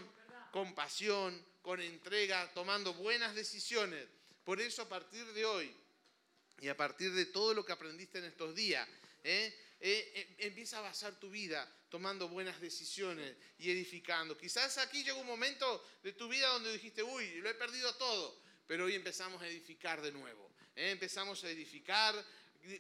con 0.51 0.75
pasión, 0.75 1.41
con 1.61 1.81
entrega, 1.81 2.53
tomando 2.55 2.95
buenas 2.95 3.35
decisiones. 3.35 4.07
Por 4.45 4.61
eso 4.61 4.83
a 4.83 4.89
partir 4.89 5.25
de 5.35 5.45
hoy, 5.45 5.77
y 6.61 6.69
a 6.69 6.77
partir 6.77 7.13
de 7.13 7.27
todo 7.27 7.53
lo 7.53 7.65
que 7.65 7.73
aprendiste 7.73 8.19
en 8.19 8.25
estos 8.25 8.55
días, 8.55 8.89
¿eh? 9.23 9.55
Eh, 9.81 10.13
eh, 10.15 10.35
empieza 10.39 10.79
a 10.79 10.81
basar 10.81 11.19
tu 11.21 11.29
vida 11.29 11.71
tomando 11.91 12.29
buenas 12.29 12.59
decisiones 12.59 13.37
y 13.59 13.71
edificando. 13.71 14.35
Quizás 14.35 14.79
aquí 14.79 15.05
llegó 15.05 15.21
un 15.21 15.27
momento 15.27 15.87
de 16.03 16.13
tu 16.15 16.27
vida 16.27 16.49
donde 16.49 16.73
dijiste, 16.73 17.03
uy, 17.03 17.35
lo 17.43 17.51
he 17.51 17.55
perdido 17.55 17.95
todo, 17.97 18.41
pero 18.67 18.85
hoy 18.85 18.95
empezamos 18.95 19.43
a 19.43 19.47
edificar 19.47 20.01
de 20.01 20.13
nuevo. 20.13 20.51
¿eh? 20.77 20.91
Empezamos 20.91 21.43
a 21.45 21.51
edificar 21.51 22.15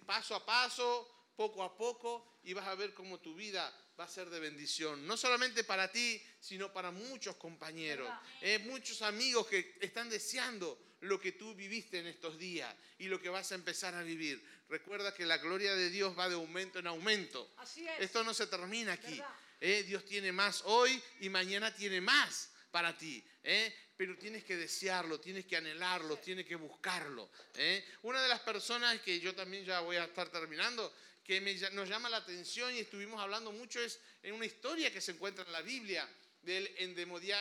paso 0.07 0.35
a 0.35 0.45
paso, 0.45 1.31
poco 1.37 1.62
a 1.62 1.76
poco, 1.76 2.38
y 2.45 2.53
vas 2.53 2.67
a 2.67 2.75
ver 2.75 2.95
cómo 2.95 3.21
tu 3.21 3.35
vida 3.35 3.73
va 3.99 4.05
a 4.05 4.09
ser 4.09 4.29
de 4.31 4.41
bendición, 4.41 5.07
no 5.07 5.17
solamente 5.17 5.62
para 5.64 5.91
ti, 5.91 6.21
sino 6.41 6.73
para 6.73 6.91
muchos 6.91 7.37
compañeros, 7.37 8.11
¿eh? 8.41 8.59
muchos 8.61 9.03
amigos 9.03 9.47
que 9.47 9.76
están 9.81 10.09
deseando 10.09 10.79
lo 11.00 11.21
que 11.21 11.33
tú 11.33 11.55
viviste 11.55 11.99
en 11.99 12.07
estos 12.07 12.38
días 12.38 12.75
y 12.99 13.07
lo 13.07 13.21
que 13.21 13.29
vas 13.29 13.53
a 13.53 13.55
empezar 13.55 13.95
a 13.95 14.03
vivir. 14.03 14.43
Recuerda 14.69 15.14
que 15.14 15.26
la 15.26 15.38
gloria 15.38 15.75
de 15.75 15.91
Dios 15.91 16.19
va 16.19 16.29
de 16.29 16.35
aumento 16.35 16.79
en 16.79 16.87
aumento. 16.87 17.53
Así 17.59 17.87
es. 17.87 18.00
Esto 18.00 18.25
no 18.25 18.33
se 18.33 18.47
termina 18.47 18.95
aquí. 18.95 19.21
¿eh? 19.61 19.85
Dios 19.85 20.05
tiene 20.05 20.33
más 20.33 20.62
hoy 20.64 21.00
y 21.21 21.29
mañana 21.29 21.75
tiene 21.75 22.00
más 22.00 22.54
para 22.75 22.99
ti. 22.99 23.25
¿eh? 23.45 23.73
Pero 23.97 24.19
tienes 24.19 24.43
que 24.43 24.57
desearlo, 24.57 25.21
tienes 25.21 25.47
que 25.47 25.57
anhelarlo, 25.57 26.16
tienes 26.16 26.45
que 26.45 26.57
buscarlo. 26.57 27.31
¿eh? 27.54 27.85
Una 28.02 28.21
de 28.21 28.28
las 28.28 28.40
personas 28.40 29.00
que 29.00 29.21
yo 29.21 29.33
también 29.33 29.64
ya 29.64 29.78
voy 29.78 29.95
a 29.95 30.07
estar 30.07 30.28
terminando, 30.28 30.93
que 31.23 31.40
me 31.40 31.54
nos 31.71 31.88
llama 31.88 32.11
la 32.11 32.16
atención 32.16 32.75
y 32.75 32.81
estuvimos 32.81 33.21
hablando 33.21 33.52
mucho 33.52 33.81
es 33.81 34.00
en 34.25 34.35
una 34.35 34.45
historia 34.45 34.93
que 34.93 35.00
se 35.00 35.12
encuentra 35.12 35.45
en 35.45 35.52
la 35.52 35.62
Biblia 35.62 36.09
del 36.43 36.69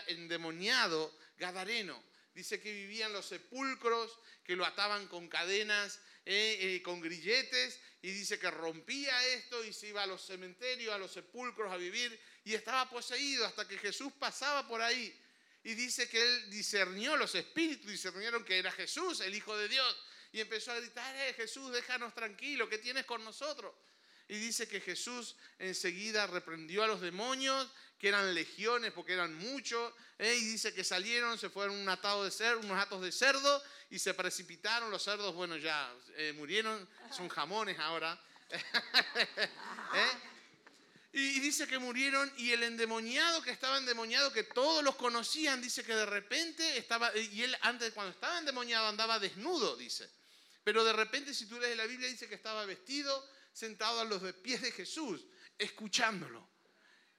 endemoniado 0.08 1.18
Gadareno. 1.40 2.04
Dice 2.36 2.62
que 2.62 2.72
vivía 2.72 3.08
en 3.08 3.14
los 3.14 3.26
sepulcros, 3.26 4.20
que 4.44 4.56
lo 4.56 4.66
ataban 4.66 5.08
con 5.08 5.28
cadenas, 5.30 6.00
eh, 6.26 6.58
eh, 6.62 6.82
con 6.84 7.02
grilletes, 7.02 7.80
y 8.04 8.12
dice 8.12 8.38
que 8.38 8.52
rompía 8.52 9.28
esto 9.30 9.64
y 9.64 9.74
se 9.74 9.88
iba 9.88 10.04
a 10.04 10.08
los 10.08 10.26
cementerios, 10.26 10.94
a 10.94 11.00
los 11.00 11.12
sepulcros 11.12 11.72
a 11.72 11.78
vivir, 11.78 12.20
y 12.46 12.54
estaba 12.54 12.90
poseído 12.90 13.46
hasta 13.46 13.68
que 13.68 13.78
Jesús 13.78 14.14
pasaba 14.20 14.68
por 14.68 14.82
ahí. 14.82 15.14
Y 15.64 15.76
dice 15.76 16.10
que 16.10 16.22
él 16.22 16.50
discernió 16.50 17.16
los 17.16 17.36
espíritus, 17.36 17.90
discernieron 17.90 18.44
que 18.44 18.58
era 18.58 18.72
Jesús, 18.72 19.22
el 19.22 19.34
Hijo 19.34 19.56
de 19.58 19.70
Dios, 19.70 19.98
y 20.32 20.42
empezó 20.42 20.72
a 20.72 20.80
gritar, 20.80 21.16
eh, 21.16 21.34
Jesús, 21.36 21.72
déjanos 21.72 22.14
tranquilo, 22.14 22.68
¿qué 22.68 22.78
tienes 22.78 23.06
con 23.06 23.24
nosotros? 23.24 23.74
Y 24.28 24.38
dice 24.38 24.68
que 24.68 24.82
Jesús 24.82 25.36
enseguida 25.60 26.28
reprendió 26.28 26.84
a 26.84 26.88
los 26.88 27.02
demonios, 27.02 27.70
que 28.00 28.10
eran 28.10 28.34
legiones 28.34 28.92
porque 28.92 29.14
eran 29.14 29.34
muchos, 29.36 29.94
¿eh? 30.18 30.36
y 30.36 30.44
dice 30.44 30.74
que 30.74 30.84
salieron, 30.84 31.38
se 31.38 31.50
fueron 31.50 31.78
un 31.78 31.88
atado 31.88 32.26
de 32.26 32.32
cerdo, 32.32 32.60
unos 32.62 32.78
atos 32.78 33.02
de 33.02 33.12
cerdo 33.12 33.64
y 33.90 34.00
se 34.00 34.14
precipitaron. 34.14 34.92
Los 34.92 35.04
cerdos, 35.04 35.34
bueno, 35.34 35.56
ya 35.56 35.94
eh, 36.16 36.34
murieron, 36.36 36.88
son 37.12 37.30
jamones 37.30 37.80
ahora. 37.80 38.20
¿Eh? 38.50 40.33
Y 41.16 41.40
dice 41.42 41.68
que 41.68 41.78
murieron 41.78 42.32
y 42.38 42.52
el 42.52 42.64
endemoniado 42.64 43.44
que 43.44 43.52
estaba 43.52 43.78
endemoniado, 43.78 44.34
que 44.34 44.44
todos 44.44 44.84
los 44.84 44.96
conocían, 44.96 45.62
dice 45.62 45.84
que 45.84 45.94
de 45.94 46.08
repente 46.08 46.78
estaba, 46.78 47.16
y 47.16 47.44
él 47.44 47.56
antes 47.62 47.94
cuando 47.94 48.12
estaba 48.12 48.40
endemoniado 48.40 48.88
andaba 48.88 49.20
desnudo, 49.20 49.78
dice. 49.78 50.10
Pero 50.64 50.84
de 50.84 50.92
repente 50.92 51.36
si 51.36 51.46
tú 51.46 51.60
lees 51.60 51.78
la 51.78 51.86
Biblia 51.86 52.10
dice 52.10 52.28
que 52.28 52.34
estaba 52.34 52.66
vestido, 52.66 53.30
sentado 53.52 54.00
a 54.00 54.06
los 54.06 54.24
pies 54.42 54.64
de 54.64 54.72
Jesús, 54.72 55.24
escuchándolo 55.58 56.50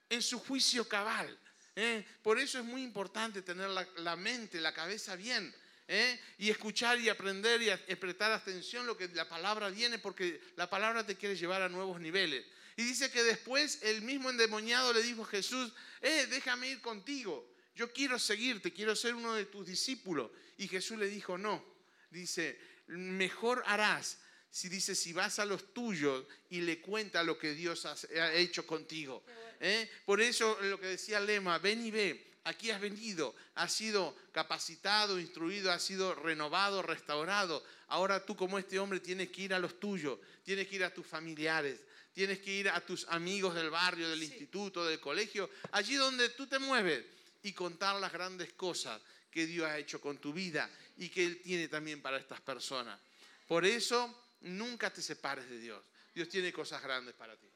en 0.09 0.21
su 0.21 0.39
juicio 0.39 0.87
cabal. 0.87 1.39
¿eh? 1.75 2.05
Por 2.21 2.39
eso 2.39 2.59
es 2.59 2.65
muy 2.65 2.83
importante 2.83 3.41
tener 3.41 3.69
la, 3.69 4.15
mente, 4.15 4.59
la 4.59 4.73
cabeza 4.73 5.15
bien. 5.15 5.55
¿Eh? 5.87 6.19
Y 6.37 6.49
escuchar 6.49 6.99
y 6.99 7.09
aprender 7.09 7.61
y, 7.61 7.95
prestar 7.95 8.31
atención 8.31 8.85
lo 8.85 8.97
que 8.97 9.07
la 9.09 9.27
palabra 9.27 9.69
viene, 9.69 9.99
porque 9.99 10.41
la 10.55 10.69
palabra 10.69 11.05
te 11.05 11.15
quiere 11.15 11.35
llevar 11.35 11.61
a 11.61 11.69
nuevos 11.69 11.99
niveles. 11.99 12.45
Y 12.77 12.83
dice 12.83 13.09
que 13.09 13.23
después 13.23 13.79
el 13.83 14.01
mismo 14.01 14.29
endemoniado 14.29 14.91
le 14.93 15.01
dijo 15.01 15.23
a 15.23 15.27
Jesús, 15.27 15.73
eh, 16.01 16.27
déjame 16.29 16.69
ir 16.69 16.81
contigo, 16.81 17.53
yo 17.73 17.91
quiero 17.91 18.19
seguirte, 18.19 18.73
quiero 18.73 18.95
ser 18.95 19.15
uno 19.15 19.33
de 19.33 19.45
tus 19.45 19.65
discípulos. 19.65 20.31
Y 20.57 20.67
Jesús 20.67 20.97
le 20.97 21.07
dijo, 21.07 21.37
no, 21.37 21.63
dice, 22.09 22.59
mejor 22.87 23.63
harás 23.65 24.19
si 24.55 24.69
dice, 24.69 24.95
si 24.95 25.11
vas 25.11 25.39
a 25.39 25.45
los 25.45 25.73
tuyos 25.73 26.25
y 26.49 26.61
le 26.61 26.79
cuenta 26.79 27.21
lo 27.23 27.37
que 27.37 27.53
Dios 27.53 27.85
ha 27.85 28.33
hecho 28.33 28.65
contigo. 28.65 29.25
¿eh? 29.59 29.89
Por 30.05 30.21
eso 30.21 30.57
lo 30.61 30.79
que 30.79 30.87
decía 30.87 31.19
Lema, 31.19 31.59
ven 31.59 31.85
y 31.85 31.91
ve, 31.91 32.34
aquí 32.45 32.71
has 32.71 32.79
venido, 32.79 33.35
has 33.55 33.73
sido 33.73 34.15
capacitado, 34.31 35.19
instruido, 35.19 35.71
has 35.71 35.83
sido 35.83 36.15
renovado, 36.15 36.81
restaurado. 36.81 37.63
Ahora 37.87 38.23
tú 38.25 38.35
como 38.35 38.57
este 38.57 38.79
hombre 38.79 38.99
tienes 38.99 39.29
que 39.29 39.41
ir 39.41 39.53
a 39.53 39.59
los 39.59 39.79
tuyos, 39.79 40.19
tienes 40.43 40.67
que 40.67 40.77
ir 40.77 40.83
a 40.83 40.93
tus 40.93 41.05
familiares, 41.05 41.79
tienes 42.13 42.39
que 42.39 42.51
ir 42.51 42.69
a 42.69 42.79
tus 42.79 43.05
amigos 43.09 43.53
del 43.55 43.69
barrio, 43.69 44.09
del 44.09 44.23
instituto, 44.23 44.85
del 44.85 44.99
colegio, 44.99 45.49
allí 45.71 45.95
donde 45.95 46.29
tú 46.29 46.47
te 46.47 46.59
mueves 46.59 47.03
y 47.43 47.51
contar 47.51 47.99
las 47.99 48.13
grandes 48.13 48.53
cosas 48.53 49.01
que 49.31 49.45
Dios 49.45 49.67
ha 49.67 49.77
hecho 49.77 49.99
con 49.99 50.17
tu 50.17 50.31
vida 50.31 50.69
y 50.97 51.09
que 51.09 51.25
Él 51.25 51.41
tiene 51.41 51.67
también 51.67 52.01
para 52.01 52.17
estas 52.17 52.39
personas. 52.41 52.99
Por 53.47 53.65
eso 53.65 54.23
nunca 54.41 54.91
te 54.91 55.01
separes 55.01 55.49
de 55.49 55.59
Dios. 55.59 55.83
Dios 56.13 56.29
tiene 56.29 56.53
cosas 56.53 56.81
grandes 56.81 57.13
para 57.15 57.35
ti. 57.35 57.47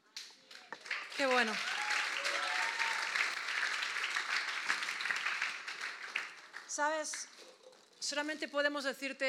Qué 1.16 1.26
bueno. 1.26 1.54
Sabes, 6.80 7.28
solamente 8.00 8.48
podemos 8.48 8.86
decirte, 8.86 9.28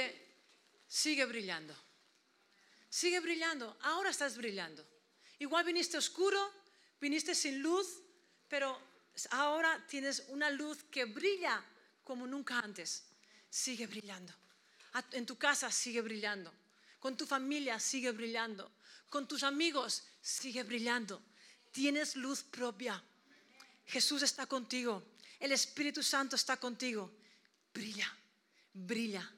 sigue 0.86 1.24
brillando. 1.24 1.74
Sigue 2.88 3.18
brillando. 3.18 3.76
Ahora 3.82 4.10
estás 4.10 4.36
brillando. 4.36 4.86
Igual 5.40 5.64
viniste 5.64 5.98
oscuro, 5.98 6.38
viniste 7.00 7.34
sin 7.34 7.60
luz, 7.60 7.88
pero 8.46 8.80
ahora 9.32 9.84
tienes 9.88 10.26
una 10.28 10.48
luz 10.48 10.84
que 10.92 11.06
brilla 11.06 11.60
como 12.04 12.24
nunca 12.24 12.60
antes. 12.60 13.02
Sigue 13.50 13.88
brillando. 13.88 14.32
En 15.10 15.26
tu 15.26 15.36
casa 15.36 15.72
sigue 15.72 16.02
brillando. 16.02 16.54
Con 17.00 17.16
tu 17.16 17.26
familia 17.26 17.80
sigue 17.80 18.12
brillando. 18.12 18.70
Con 19.08 19.26
tus 19.26 19.42
amigos 19.42 20.04
sigue 20.22 20.62
brillando. 20.62 21.20
Tienes 21.72 22.14
luz 22.14 22.44
propia. 22.44 23.02
Jesús 23.86 24.22
está 24.22 24.46
contigo. 24.46 25.02
El 25.40 25.50
Espíritu 25.50 26.00
Santo 26.00 26.36
está 26.36 26.56
contigo 26.56 27.18
brilla, 27.72 28.16
brilla. 28.72 29.28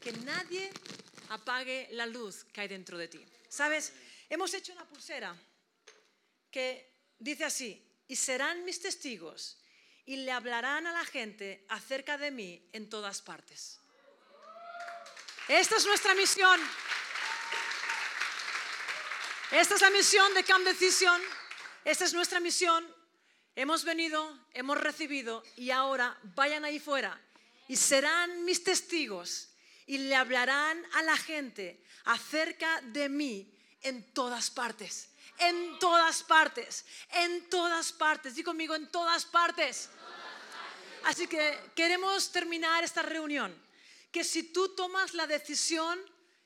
Que 0.00 0.12
nadie 0.12 0.70
apague 1.30 1.88
la 1.92 2.06
luz 2.06 2.44
que 2.52 2.60
hay 2.60 2.68
dentro 2.68 2.98
de 2.98 3.08
ti. 3.08 3.24
¿Sabes? 3.48 3.92
Hemos 4.28 4.52
hecho 4.54 4.72
una 4.72 4.84
pulsera 4.84 5.34
que 6.50 6.94
dice 7.18 7.44
así, 7.44 7.84
y 8.06 8.16
serán 8.16 8.64
mis 8.64 8.80
testigos 8.80 9.58
y 10.06 10.16
le 10.16 10.32
hablarán 10.32 10.86
a 10.86 10.92
la 10.92 11.04
gente 11.04 11.66
acerca 11.68 12.16
de 12.16 12.30
mí 12.30 12.66
en 12.72 12.88
todas 12.88 13.20
partes. 13.20 13.78
Esta 15.48 15.76
es 15.76 15.86
nuestra 15.86 16.14
misión. 16.14 16.60
Esta 19.50 19.74
es 19.74 19.80
la 19.80 19.90
misión 19.90 20.32
de 20.34 20.44
Camp 20.44 20.64
Decision. 20.64 21.20
Esta 21.84 22.04
es 22.04 22.14
nuestra 22.14 22.40
misión. 22.40 22.86
Hemos 23.54 23.84
venido, 23.84 24.46
hemos 24.52 24.78
recibido 24.78 25.42
y 25.56 25.70
ahora 25.70 26.18
vayan 26.22 26.64
ahí 26.64 26.78
fuera 26.78 27.20
y 27.68 27.76
serán 27.76 28.44
mis 28.44 28.64
testigos 28.64 29.50
y 29.86 29.98
le 29.98 30.16
hablarán 30.16 30.82
a 30.94 31.02
la 31.02 31.16
gente 31.16 31.84
acerca 32.04 32.80
de 32.80 33.08
mí 33.08 33.54
en 33.82 34.12
todas 34.12 34.50
partes. 34.50 35.10
En 35.38 35.78
todas 35.78 36.24
partes, 36.24 36.84
en 37.12 37.48
todas 37.48 37.92
partes. 37.92 38.34
Di 38.34 38.42
conmigo, 38.42 38.74
en 38.74 38.90
todas 38.90 39.24
partes. 39.24 39.88
Así 41.04 41.28
que 41.28 41.56
queremos 41.76 42.32
terminar 42.32 42.82
esta 42.82 43.02
reunión. 43.02 43.54
Que 44.10 44.24
si 44.24 44.52
tú 44.52 44.74
tomas 44.74 45.14
la 45.14 45.26
decisión, 45.26 46.00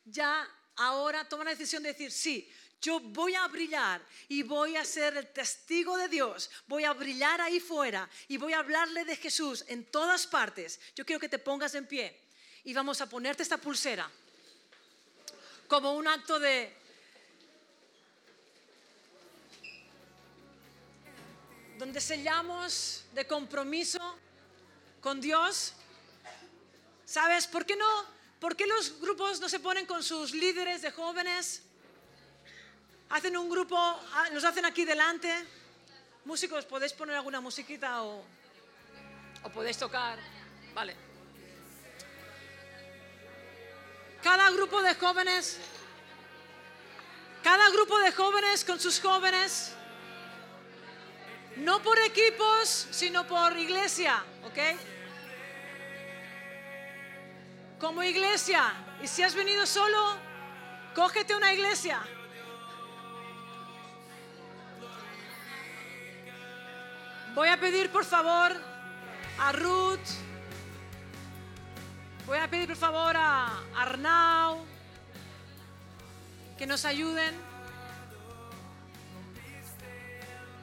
ya 0.05 0.47
ahora 0.77 1.29
toma 1.29 1.45
la 1.45 1.51
decisión 1.53 1.83
de 1.83 1.93
decir, 1.93 2.13
sí, 2.13 2.53
yo 2.83 2.99
voy 2.99 3.37
a 3.37 3.47
brillar 3.47 4.03
y 4.29 4.43
voy 4.43 4.77
a 4.77 4.85
ser 4.85 5.17
el 5.17 5.29
testigo 5.29 5.97
de 5.97 6.09
Dios. 6.09 6.51
Voy 6.67 6.85
a 6.85 6.93
brillar 6.93 7.41
ahí 7.41 7.61
fuera 7.61 8.11
y 8.27 8.37
voy 8.37 8.53
a 8.53 8.59
hablarle 8.59 9.05
de 9.05 9.17
Jesús 9.17 9.65
en 9.69 9.85
todas 9.85 10.27
partes. 10.27 10.81
Yo 10.97 11.07
quiero 11.07 11.21
que 11.21 11.29
te 11.29 11.39
pongas 11.39 11.77
en 11.77 11.87
pie 11.87 12.21
y 12.65 12.75
vamos 12.75 13.01
a 13.01 13.09
ponerte 13.09 13.45
esta 13.45 13.57
pulsera 13.57 14.11
como 15.69 15.95
un 15.95 16.07
acto 16.09 16.39
de... 16.39 16.77
donde 21.79 22.01
sellamos 22.01 23.05
de 23.13 23.27
compromiso 23.27 24.19
con 25.01 25.21
Dios. 25.21 25.73
¿Sabes? 27.05 27.47
¿Por 27.47 27.65
qué 27.65 27.77
no? 27.77 28.07
¿Por 28.41 28.57
qué 28.57 28.67
los 28.67 29.01
grupos 29.01 29.41
no 29.41 29.49
se 29.49 29.61
ponen 29.61 29.87
con 29.87 30.03
sus 30.03 30.33
líderes 30.33 30.83
de 30.83 30.91
jóvenes? 30.91 31.63
Hacen 33.13 33.37
un 33.37 33.51
grupo, 33.51 33.77
ah, 33.77 34.29
los 34.33 34.43
hacen 34.43 34.65
aquí 34.65 34.87
delante. 34.87 35.31
Músicos, 36.25 36.65
¿podéis 36.65 36.95
poner 36.95 37.15
alguna 37.15 37.43
musiquita 37.43 38.05
o, 38.05 38.25
o 39.43 39.49
podéis 39.51 39.77
tocar? 39.77 40.19
Vale. 40.73 40.97
Cada 44.23 44.51
grupo 44.53 44.81
de 44.81 44.95
jóvenes, 44.95 45.59
cada 47.43 47.69
grupo 47.69 47.99
de 47.99 48.13
jóvenes 48.13 48.65
con 48.65 48.81
sus 48.81 48.99
jóvenes, 48.99 49.75
no 51.57 51.83
por 51.83 51.99
equipos, 51.99 52.89
sino 52.93 53.27
por 53.27 53.55
iglesia, 53.59 54.25
¿ok? 54.43 54.59
Como 57.79 58.03
iglesia. 58.03 58.73
Y 59.03 59.07
si 59.07 59.23
has 59.23 59.35
venido 59.35 59.67
solo, 59.67 60.17
cógete 60.95 61.37
una 61.37 61.53
iglesia. 61.53 62.01
Voy 67.35 67.49
a 67.49 67.59
pedir 67.59 67.91
por 67.91 68.05
favor 68.05 68.53
a 69.39 69.53
Ruth, 69.53 69.99
voy 72.27 72.37
a 72.37 72.47
pedir 72.47 72.69
por 72.69 72.77
favor 72.77 73.17
a 73.17 73.59
Arnau 73.75 74.63
que 76.59 76.67
nos 76.67 76.85
ayuden. 76.85 77.35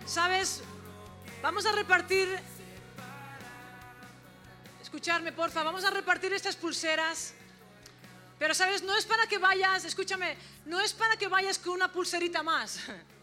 ¿Sabes? 0.05 0.61
Vamos 1.41 1.65
a 1.65 1.71
repartir, 1.71 2.39
escucharme 4.79 5.31
porfa, 5.31 5.63
vamos 5.63 5.83
a 5.83 5.89
repartir 5.89 6.33
estas 6.33 6.55
pulseras. 6.55 7.33
Pero 8.37 8.53
sabes, 8.53 8.83
no 8.83 8.95
es 8.95 9.05
para 9.05 9.25
que 9.25 9.39
vayas, 9.39 9.85
escúchame, 9.85 10.37
no 10.65 10.79
es 10.79 10.93
para 10.93 11.17
que 11.17 11.27
vayas 11.27 11.57
con 11.57 11.73
una 11.73 11.91
pulserita 11.91 12.43
más. 12.43 12.79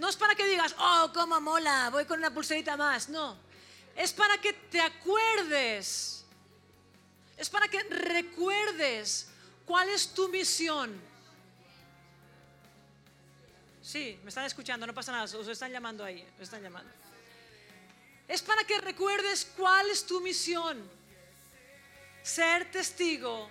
No 0.00 0.08
es 0.08 0.16
para 0.16 0.34
que 0.34 0.46
digas, 0.46 0.74
oh, 0.78 1.10
cómo 1.14 1.40
mola, 1.40 1.90
voy 1.90 2.06
con 2.06 2.18
una 2.18 2.32
pulserita 2.32 2.76
más. 2.76 3.08
No. 3.08 3.36
Es 3.94 4.12
para 4.12 4.38
que 4.38 4.52
te 4.52 4.80
acuerdes 4.80 6.20
es 7.40 7.48
para 7.48 7.68
que 7.68 7.82
recuerdes 7.84 9.26
cuál 9.64 9.88
es 9.88 10.08
tu 10.08 10.28
misión. 10.28 11.00
Sí, 13.80 14.20
me 14.22 14.28
están 14.28 14.44
escuchando, 14.44 14.86
no 14.86 14.92
pasa 14.92 15.10
nada, 15.10 15.24
os 15.24 15.48
están 15.48 15.72
llamando 15.72 16.04
ahí, 16.04 16.22
están 16.38 16.62
llamando. 16.62 16.92
Es 18.28 18.42
para 18.42 18.62
que 18.64 18.78
recuerdes 18.78 19.50
cuál 19.56 19.88
es 19.88 20.04
tu 20.04 20.20
misión. 20.20 20.86
Ser 22.22 22.70
testigo 22.70 23.48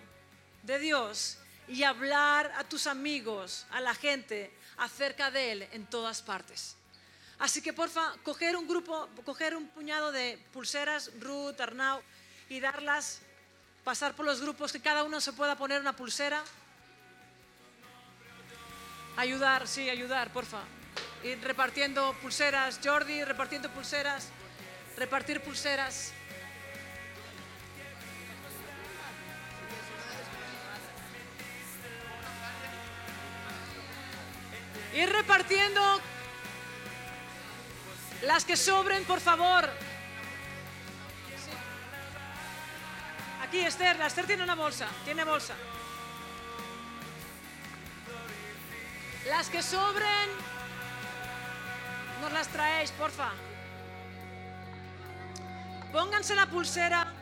de 0.61 0.77
Dios 0.77 1.39
y 1.69 1.83
hablar 1.83 2.51
a 2.57 2.63
tus 2.63 2.87
amigos, 2.87 3.65
a 3.71 3.79
la 3.79 3.93
gente, 3.93 4.51
acerca 4.77 5.29
de 5.29 5.51
Él 5.51 5.67
en 5.71 5.85
todas 5.85 6.21
partes. 6.21 6.75
Así 7.37 7.61
que 7.61 7.71
porfa, 7.71 8.15
coger 8.23 8.57
un 8.57 8.67
grupo, 8.67 9.07
coger 9.23 9.55
un 9.55 9.67
puñado 9.67 10.11
de 10.11 10.43
pulseras, 10.51 11.11
Ruth, 11.19 11.61
Arnau, 11.61 12.01
y 12.49 12.59
darlas, 12.59 13.21
pasar 13.83 14.15
por 14.15 14.25
los 14.25 14.41
grupos, 14.41 14.73
que 14.73 14.81
cada 14.81 15.03
uno 15.03 15.21
se 15.21 15.31
pueda 15.31 15.55
poner 15.55 15.79
una 15.79 15.95
pulsera. 15.95 16.43
Ayudar, 19.15 19.67
sí, 19.67 19.89
ayudar, 19.89 20.33
porfa. 20.33 20.63
Ir 21.23 21.39
repartiendo 21.41 22.13
pulseras, 22.21 22.79
Jordi, 22.83 23.23
repartiendo 23.23 23.69
pulseras, 23.69 24.27
repartir 24.97 25.41
pulseras. 25.41 26.13
Ir 34.93 35.09
repartiendo 35.09 36.01
las 38.23 38.43
que 38.43 38.57
sobren, 38.57 39.03
por 39.05 39.19
favor. 39.19 39.69
Aquí, 43.43 43.59
Esther, 43.59 43.97
la 43.97 44.07
Esther 44.07 44.25
tiene 44.25 44.43
una 44.43 44.55
bolsa, 44.55 44.87
tiene 45.05 45.23
bolsa. 45.23 45.53
Las 49.27 49.49
que 49.49 49.61
sobren, 49.61 50.29
nos 52.21 52.31
las 52.31 52.47
traéis, 52.47 52.91
porfa. 52.91 53.31
Pónganse 55.91 56.35
la 56.35 56.45
pulsera. 56.45 57.18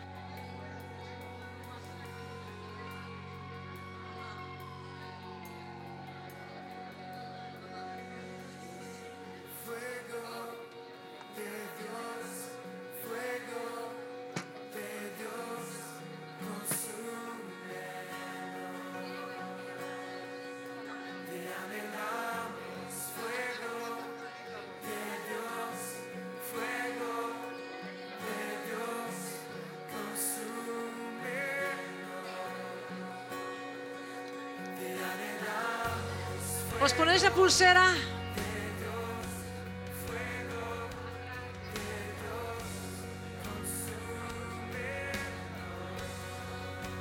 Ponéis 36.97 37.21
la 37.21 37.29
pulsera. 37.29 37.93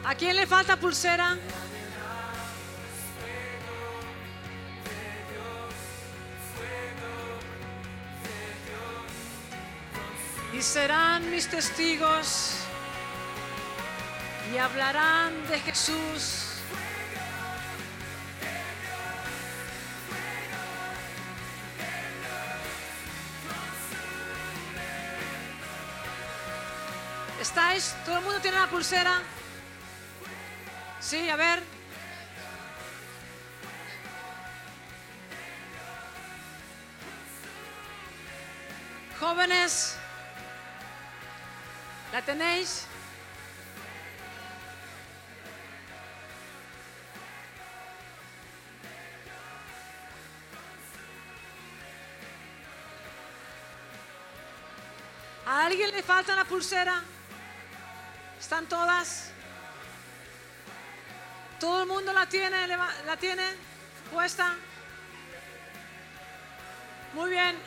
¿A 0.04 0.14
quién 0.14 0.36
le 0.36 0.46
falta 0.46 0.76
pulsera? 0.76 1.38
Y 10.52 10.62
serán 10.62 11.30
mis 11.30 11.48
testigos 11.48 12.58
y 14.52 14.58
hablarán 14.58 15.48
de 15.48 15.58
Jesús. 15.60 16.45
¿Todo 28.06 28.16
el 28.16 28.24
mundo 28.24 28.40
tiene 28.40 28.58
la 28.58 28.68
pulsera? 28.68 29.20
Sí, 30.98 31.28
a 31.28 31.36
ver. 31.36 31.62
Jóvenes, 39.20 39.94
¿la 42.12 42.22
tenéis? 42.22 42.86
¿A 55.44 55.66
alguien 55.66 55.90
le 55.90 56.02
falta 56.02 56.34
la 56.34 56.46
pulsera? 56.46 57.02
¿Están 58.46 58.68
todas? 58.68 59.32
¿Todo 61.58 61.82
el 61.82 61.88
mundo 61.88 62.12
la 62.12 62.28
tiene, 62.28 62.68
la 62.68 63.16
tiene 63.18 63.42
puesta? 64.12 64.54
Muy 67.12 67.30
bien. 67.30 67.58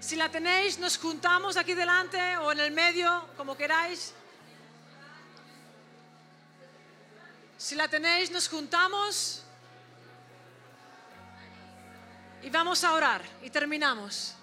Si 0.00 0.16
la 0.16 0.30
tenéis, 0.30 0.78
nos 0.78 0.96
juntamos 0.96 1.58
aquí 1.58 1.74
delante 1.74 2.38
o 2.38 2.52
en 2.52 2.60
el 2.60 2.70
medio, 2.70 3.28
como 3.36 3.54
queráis. 3.54 4.14
Si 7.58 7.74
la 7.74 7.86
tenéis, 7.86 8.30
nos 8.30 8.48
juntamos 8.48 9.42
y 12.40 12.48
vamos 12.48 12.82
a 12.82 12.94
orar 12.94 13.20
y 13.42 13.50
terminamos. 13.50 14.37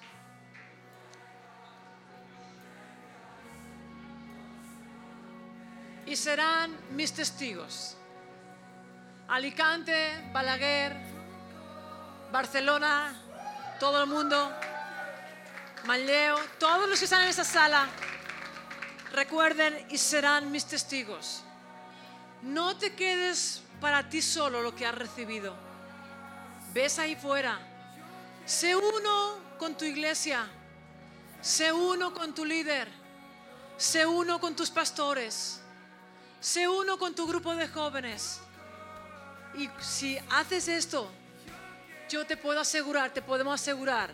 Serán 6.16 6.76
mis 6.92 7.14
testigos. 7.14 7.96
Alicante, 9.28 10.30
Balaguer, 10.32 10.96
Barcelona, 12.32 13.16
todo 13.80 14.04
el 14.04 14.10
mundo, 14.10 14.52
Manlleu, 15.86 16.38
todos 16.60 16.88
los 16.90 17.00
que 17.00 17.06
están 17.06 17.24
en 17.24 17.30
esta 17.30 17.44
sala, 17.44 17.88
recuerden 19.12 19.88
y 19.90 19.98
serán 19.98 20.52
mis 20.52 20.66
testigos. 20.66 21.44
No 22.42 22.78
te 22.78 22.94
quedes 22.94 23.62
para 23.82 24.10
ti 24.10 24.22
solo 24.22 24.62
lo 24.62 24.76
que 24.76 24.86
has 24.86 24.96
recibido. 24.96 25.56
Ves 26.74 27.00
ahí 27.00 27.16
fuera. 27.16 27.60
Sé 28.46 28.76
uno 28.76 29.38
con 29.58 29.76
tu 29.76 29.86
iglesia. 29.86 30.46
Sé 31.42 31.72
uno 31.72 32.14
con 32.14 32.36
tu 32.36 32.46
líder. 32.46 32.88
Sé 33.78 34.06
uno 34.06 34.40
con 34.40 34.56
tus 34.56 34.70
pastores. 34.70 35.62
Sé 36.46 36.68
uno 36.68 37.00
con 37.00 37.16
tu 37.16 37.26
grupo 37.26 37.56
de 37.56 37.68
jóvenes. 37.68 38.40
Y 39.56 39.68
si 39.82 40.16
haces 40.30 40.68
esto, 40.68 41.12
yo 42.08 42.24
te 42.28 42.38
puedo 42.38 42.60
asegurar, 42.60 43.12
te 43.12 43.24
podemos 43.24 43.60
asegurar 43.60 44.14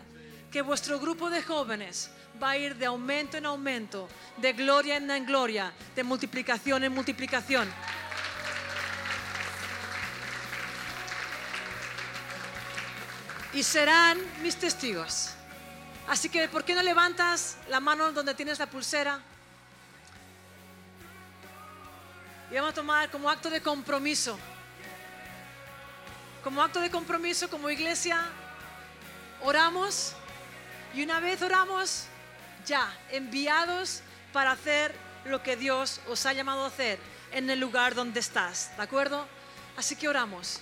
que 0.50 0.62
vuestro 0.62 0.98
grupo 0.98 1.28
de 1.28 1.42
jóvenes 1.42 2.08
va 2.42 2.52
a 2.52 2.56
ir 2.56 2.74
de 2.76 2.86
aumento 2.86 3.36
en 3.36 3.44
aumento, 3.44 4.08
de 4.38 4.54
gloria 4.54 4.96
en 4.96 5.26
gloria, 5.26 5.74
de 5.94 6.02
multiplicación 6.04 6.82
en 6.84 6.92
multiplicación. 6.94 7.70
Y 13.52 13.62
serán 13.62 14.18
mis 14.42 14.56
testigos. 14.56 15.34
Así 16.08 16.30
que, 16.30 16.48
¿por 16.48 16.64
qué 16.64 16.74
no 16.74 16.82
levantas 16.82 17.58
la 17.68 17.78
mano 17.78 18.10
donde 18.10 18.34
tienes 18.34 18.58
la 18.58 18.70
pulsera? 18.70 19.20
Y 22.52 22.56
vamos 22.56 22.72
a 22.72 22.74
tomar 22.74 23.10
como 23.10 23.30
acto 23.30 23.48
de 23.48 23.62
compromiso. 23.62 24.38
Como 26.44 26.62
acto 26.62 26.82
de 26.82 26.90
compromiso, 26.90 27.48
como 27.48 27.70
iglesia, 27.70 28.26
oramos 29.40 30.12
y 30.92 31.02
una 31.02 31.18
vez 31.18 31.40
oramos, 31.40 32.04
ya, 32.66 32.94
enviados 33.10 34.02
para 34.34 34.50
hacer 34.50 34.94
lo 35.24 35.42
que 35.42 35.56
Dios 35.56 36.02
os 36.08 36.26
ha 36.26 36.34
llamado 36.34 36.64
a 36.64 36.66
hacer 36.66 36.98
en 37.30 37.48
el 37.48 37.58
lugar 37.58 37.94
donde 37.94 38.20
estás. 38.20 38.76
¿De 38.76 38.82
acuerdo? 38.82 39.26
Así 39.78 39.96
que 39.96 40.06
oramos. 40.06 40.60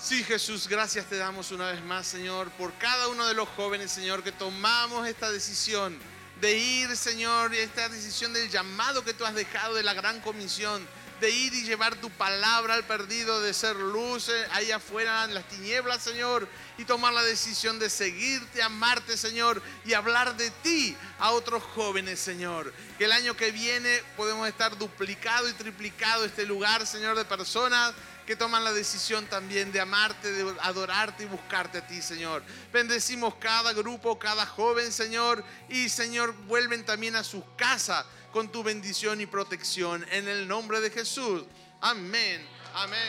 Sí, 0.00 0.24
Jesús, 0.24 0.66
gracias 0.66 1.04
te 1.04 1.18
damos 1.18 1.50
una 1.50 1.72
vez 1.72 1.82
más, 1.82 2.06
Señor, 2.06 2.48
por 2.52 2.72
cada 2.78 3.08
uno 3.08 3.26
de 3.26 3.34
los 3.34 3.50
jóvenes, 3.50 3.92
Señor, 3.92 4.22
que 4.22 4.32
tomamos 4.32 5.06
esta 5.06 5.30
decisión 5.30 5.98
de 6.40 6.56
ir, 6.56 6.96
Señor, 6.96 7.54
esta 7.54 7.88
decisión 7.88 8.32
del 8.32 8.48
llamado 8.48 9.04
que 9.04 9.14
tú 9.14 9.24
has 9.24 9.34
dejado 9.34 9.74
de 9.74 9.82
la 9.82 9.94
gran 9.94 10.20
comisión, 10.20 10.86
de 11.20 11.30
ir 11.30 11.52
y 11.52 11.64
llevar 11.64 11.96
tu 11.96 12.10
palabra 12.10 12.74
al 12.74 12.84
perdido, 12.84 13.40
de 13.40 13.52
ser 13.52 13.74
luz 13.74 14.30
ahí 14.52 14.70
afuera 14.70 15.24
en 15.24 15.34
las 15.34 15.48
tinieblas, 15.48 16.02
Señor, 16.02 16.48
y 16.76 16.84
tomar 16.84 17.12
la 17.12 17.24
decisión 17.24 17.80
de 17.80 17.90
seguirte, 17.90 18.62
amarte, 18.62 19.16
Señor, 19.16 19.60
y 19.84 19.94
hablar 19.94 20.36
de 20.36 20.50
ti 20.62 20.96
a 21.18 21.32
otros 21.32 21.62
jóvenes, 21.62 22.20
Señor. 22.20 22.72
Que 22.98 23.06
el 23.06 23.12
año 23.12 23.36
que 23.36 23.50
viene 23.50 24.02
podemos 24.16 24.46
estar 24.46 24.78
duplicado 24.78 25.48
y 25.48 25.52
triplicado 25.54 26.24
este 26.24 26.46
lugar, 26.46 26.86
Señor, 26.86 27.16
de 27.16 27.24
personas 27.24 27.94
que 28.28 28.36
toman 28.36 28.62
la 28.62 28.74
decisión 28.74 29.26
también 29.26 29.72
de 29.72 29.80
amarte, 29.80 30.30
de 30.30 30.54
adorarte 30.60 31.22
y 31.22 31.26
buscarte 31.26 31.78
a 31.78 31.86
ti, 31.86 32.02
Señor. 32.02 32.42
Bendecimos 32.70 33.36
cada 33.36 33.72
grupo, 33.72 34.18
cada 34.18 34.44
joven, 34.44 34.92
Señor, 34.92 35.42
y 35.70 35.88
Señor, 35.88 36.34
vuelven 36.46 36.84
también 36.84 37.16
a 37.16 37.24
sus 37.24 37.42
casas 37.56 38.04
con 38.30 38.52
tu 38.52 38.62
bendición 38.62 39.22
y 39.22 39.26
protección 39.26 40.04
en 40.10 40.28
el 40.28 40.46
nombre 40.46 40.82
de 40.82 40.90
Jesús. 40.90 41.44
Amén. 41.80 42.46
Amén. 42.74 43.00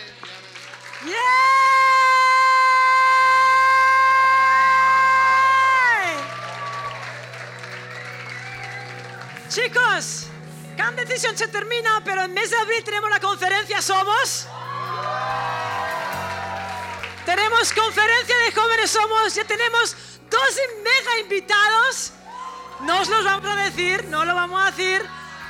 amén. 1.01 1.13
Chicos, 9.49 10.27
Camp 10.77 10.97
Decision 10.97 11.37
se 11.37 11.49
termina, 11.49 12.01
pero 12.05 12.23
en 12.23 12.33
mes 12.33 12.51
de 12.51 12.55
abril 12.55 12.81
tenemos 12.85 13.09
la 13.09 13.19
conferencia 13.19 13.81
Somos. 13.81 14.47
Tenemos 17.29 17.71
conferencia 17.73 18.35
de 18.39 18.51
jóvenes 18.53 18.89
Somos, 18.89 19.35
ya 19.35 19.43
tenemos 19.43 19.95
dos 20.31 20.59
mega 20.83 21.19
invitados. 21.19 22.11
No 22.79 23.01
os 23.01 23.07
los 23.07 23.23
vamos 23.23 23.51
a 23.51 23.55
decir, 23.65 24.03
no 24.05 24.25
lo 24.25 24.33
vamos 24.33 24.59
a 24.59 24.71
decir, 24.71 25.05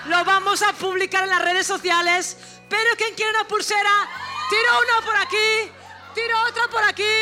lo 0.08 0.26
vamos 0.26 0.62
a 0.62 0.74
publicar 0.74 1.24
en 1.24 1.30
las 1.30 1.42
redes 1.42 1.66
sociales. 1.66 2.36
Pero 2.68 2.90
quien 2.98 3.16
quiere 3.16 3.32
una 3.32 3.48
pulsera, 3.48 4.10
tiro 4.50 4.70
una 4.78 5.06
por 5.06 5.16
aquí, 5.16 5.72
tiro 6.14 6.42
otra 6.50 6.68
por 6.68 6.84
aquí, 6.84 7.16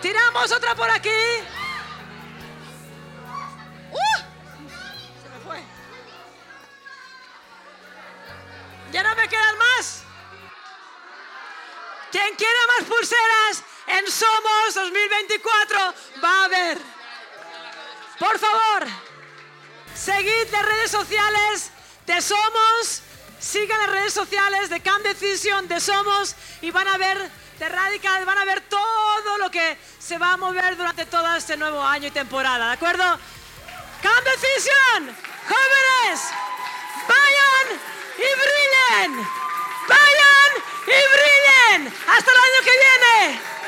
tiramos 0.00 0.50
otra 0.50 0.74
por 0.74 0.90
aquí. 0.90 1.10
Quien 12.22 12.36
quiera 12.36 12.58
más 12.68 12.88
pulseras 12.88 13.64
en 13.88 14.06
Somos 14.08 14.74
2024 14.74 15.94
va 16.22 16.44
a 16.44 16.48
ver. 16.48 16.78
Por 18.16 18.38
favor, 18.38 18.86
seguid 19.92 20.48
las 20.52 20.64
redes 20.64 20.90
sociales 20.92 21.72
de 22.06 22.22
Somos, 22.22 23.02
sigan 23.40 23.76
las 23.80 23.90
redes 23.90 24.12
sociales 24.12 24.70
de 24.70 24.80
Camp 24.80 25.02
Decision 25.02 25.66
de 25.66 25.80
Somos 25.80 26.36
y 26.60 26.70
van 26.70 26.86
a 26.86 26.96
ver 26.96 27.28
de 27.58 27.68
Radical, 27.68 28.24
van 28.24 28.38
a 28.38 28.44
ver 28.44 28.60
todo 28.68 29.38
lo 29.38 29.50
que 29.50 29.76
se 29.98 30.16
va 30.16 30.34
a 30.34 30.36
mover 30.36 30.76
durante 30.76 31.06
todo 31.06 31.34
este 31.34 31.56
nuevo 31.56 31.82
año 31.82 32.06
y 32.06 32.12
temporada, 32.12 32.68
¿de 32.68 32.74
acuerdo? 32.74 33.02
Camp 34.00 34.24
Decision, 34.24 35.16
jóvenes, 35.48 36.20
vayan 37.08 37.80
y 38.16 39.10
brillen, 39.10 39.28
vayan 39.88 40.62
y 40.86 40.86
brillen. 40.86 41.41
Hasta 41.74 42.30
el 42.30 42.36
año 42.36 42.60
que 42.64 42.70
viene. 42.70 43.61